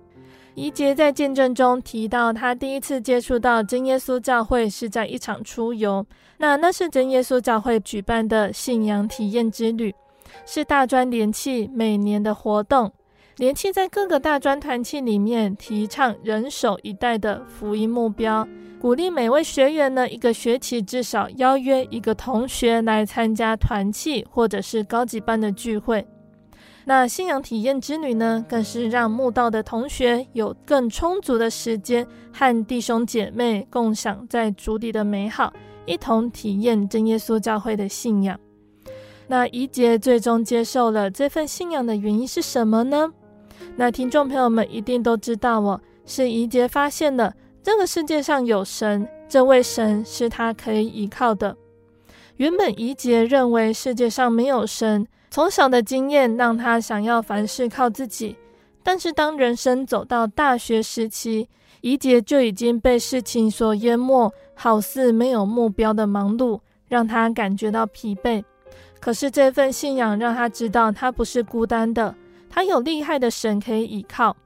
[0.55, 6.07] 怡姐在见证中提到，她第一次接触到真耶稣教会是在一场出游，
[6.39, 9.93] 那那是真耶稣教会举办的信仰体验之旅，
[10.47, 12.93] 是大专联契每年的活动。
[13.37, 18.47] 联契在各个大专团契里面提倡人手一袋的福音目标。
[18.79, 26.07] 鼓励每位学员呢，一个学期至少邀约一个同学来参加团契或者是高级班的聚会。
[26.85, 35.53] 那信仰体验之旅呢，更是让慕道的同学有更充足的时间和弟兄姐妹共享在主里的美好，
[35.87, 38.39] 一同体验真耶稣教会的信仰。
[39.29, 43.13] 那怡姐最终接受了这份信仰的原因是什么呢？
[43.77, 47.35] 那听众朋友们一定都知道哦，是怡姐发现了。
[47.63, 51.57] 这个世界上有神，这位神是他可以依靠的。
[52.37, 58.37] 原本怡姐认为世界上没有神，从小的经验让他想要凡事靠自己。
[58.83, 61.49] 但是当人生走到大学时期，
[61.83, 66.59] 怡姐就已经被事情所淹没，好似没有目标的忙碌，
[66.89, 68.43] 让他感觉到疲惫。
[68.99, 72.13] 可是这份信仰让他知道他不是孤单的，
[72.55, 74.37] 他有厉害的神可以依靠。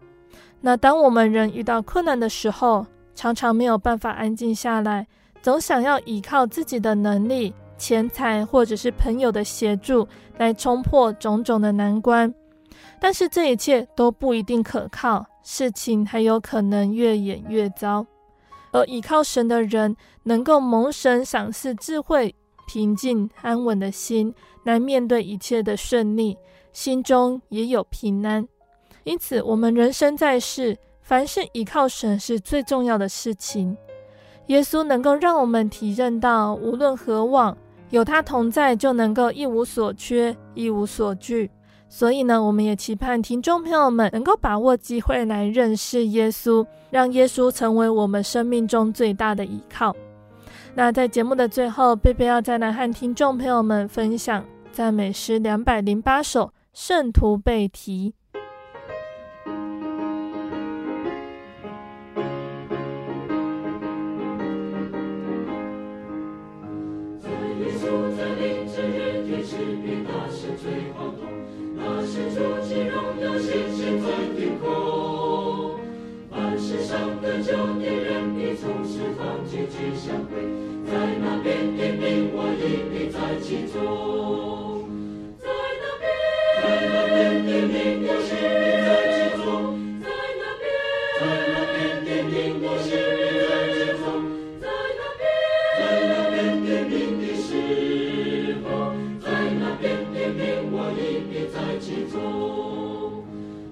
[0.61, 2.87] 那当我们人遇到困难的时候，
[3.17, 5.05] 常常没有办法安静下来，
[5.43, 10.07] 总想要依靠自己的能力、钱财或者是朋友的协助
[10.39, 12.33] 来冲破种种的难关，
[13.01, 18.07] 但是这一切都不一定可靠，事情还有可能越演越糟。
[18.73, 22.35] 而依靠神的人，能够蒙神赏赐智慧、
[22.69, 24.33] 平静安稳的心，
[24.65, 26.37] 来面对一切的顺利，
[26.77, 28.47] 心中也有平安。
[29.05, 33.75] 因此，我们人生在世，凡事依靠神是最重要的事情。
[34.49, 37.57] 耶稣能够让我们体认到，无论何往，
[37.89, 41.51] 有他同在，就能够一无所缺、一无所惧。
[41.89, 49.97] 所以呢，我们也期盼听众朋友们能够把握机会来认识耶稣，让耶稣成为我们生命中最大的依靠。
[50.75, 56.45] 那在节目的最后，贝贝要再来和听众朋友们分享赞美诗两百零八首
[56.77, 58.11] 《圣徒被提》。
[76.59, 80.43] 世上的救恩人必从释放进去相会，
[80.85, 84.66] 在那边点名，我一笔在其中，
[87.47, 87.55] 在
[89.13, 90.05] 其中，在
[90.37, 90.67] 那边，
[91.21, 94.05] 在那边点名，我一笔在其中，
[94.61, 94.67] 在
[94.99, 95.23] 那边，
[95.79, 95.81] 在
[96.11, 97.47] 那边点名的时
[98.65, 98.67] 候，
[99.21, 99.25] 在
[99.61, 100.43] 那边点名，
[100.73, 103.23] 我一笔在其中，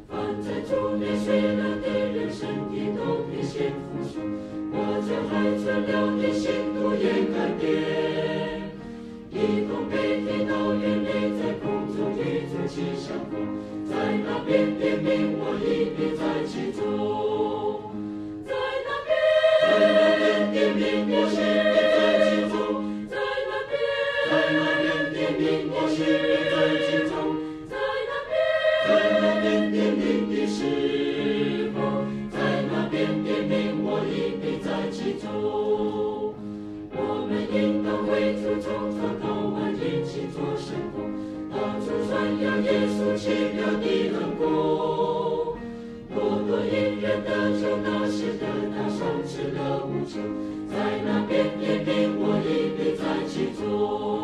[0.06, 4.22] 凡在主里睡了的人，身体都必先复苏。
[4.70, 8.70] 我将海存了的信徒也改变，
[9.32, 11.06] 一同被提到云里，
[11.42, 11.42] 在
[12.74, 13.38] 相逢，
[13.88, 13.94] 在
[14.26, 16.82] 那边点名，我一定在其中，
[43.64, 44.42] 稣奇妙的恩功。
[46.14, 50.20] 多多因人得救，那时得到赏赐了无穷。
[50.68, 54.23] 在那边点名，我一笔在其中。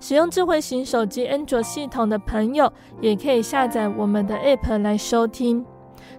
[0.00, 5.64] 使用智慧型手机安卓系统的朋友，也可以下载我们的 App 来收听。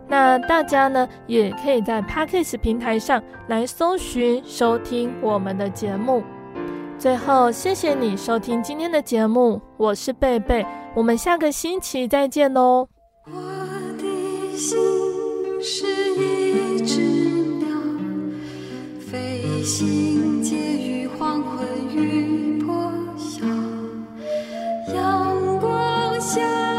[0.07, 6.23] 那大家呢，也可以在 Podcast 平台上来搜寻收听我们的节目。
[6.97, 10.65] 最后，谢谢你收听今天的节目，我是贝贝，
[10.95, 12.87] 我们下个星期再见喽。
[14.57, 14.77] 心
[15.61, 16.99] 是一只
[17.59, 17.69] 鸟，
[18.99, 20.43] 飞行
[26.19, 26.78] 下。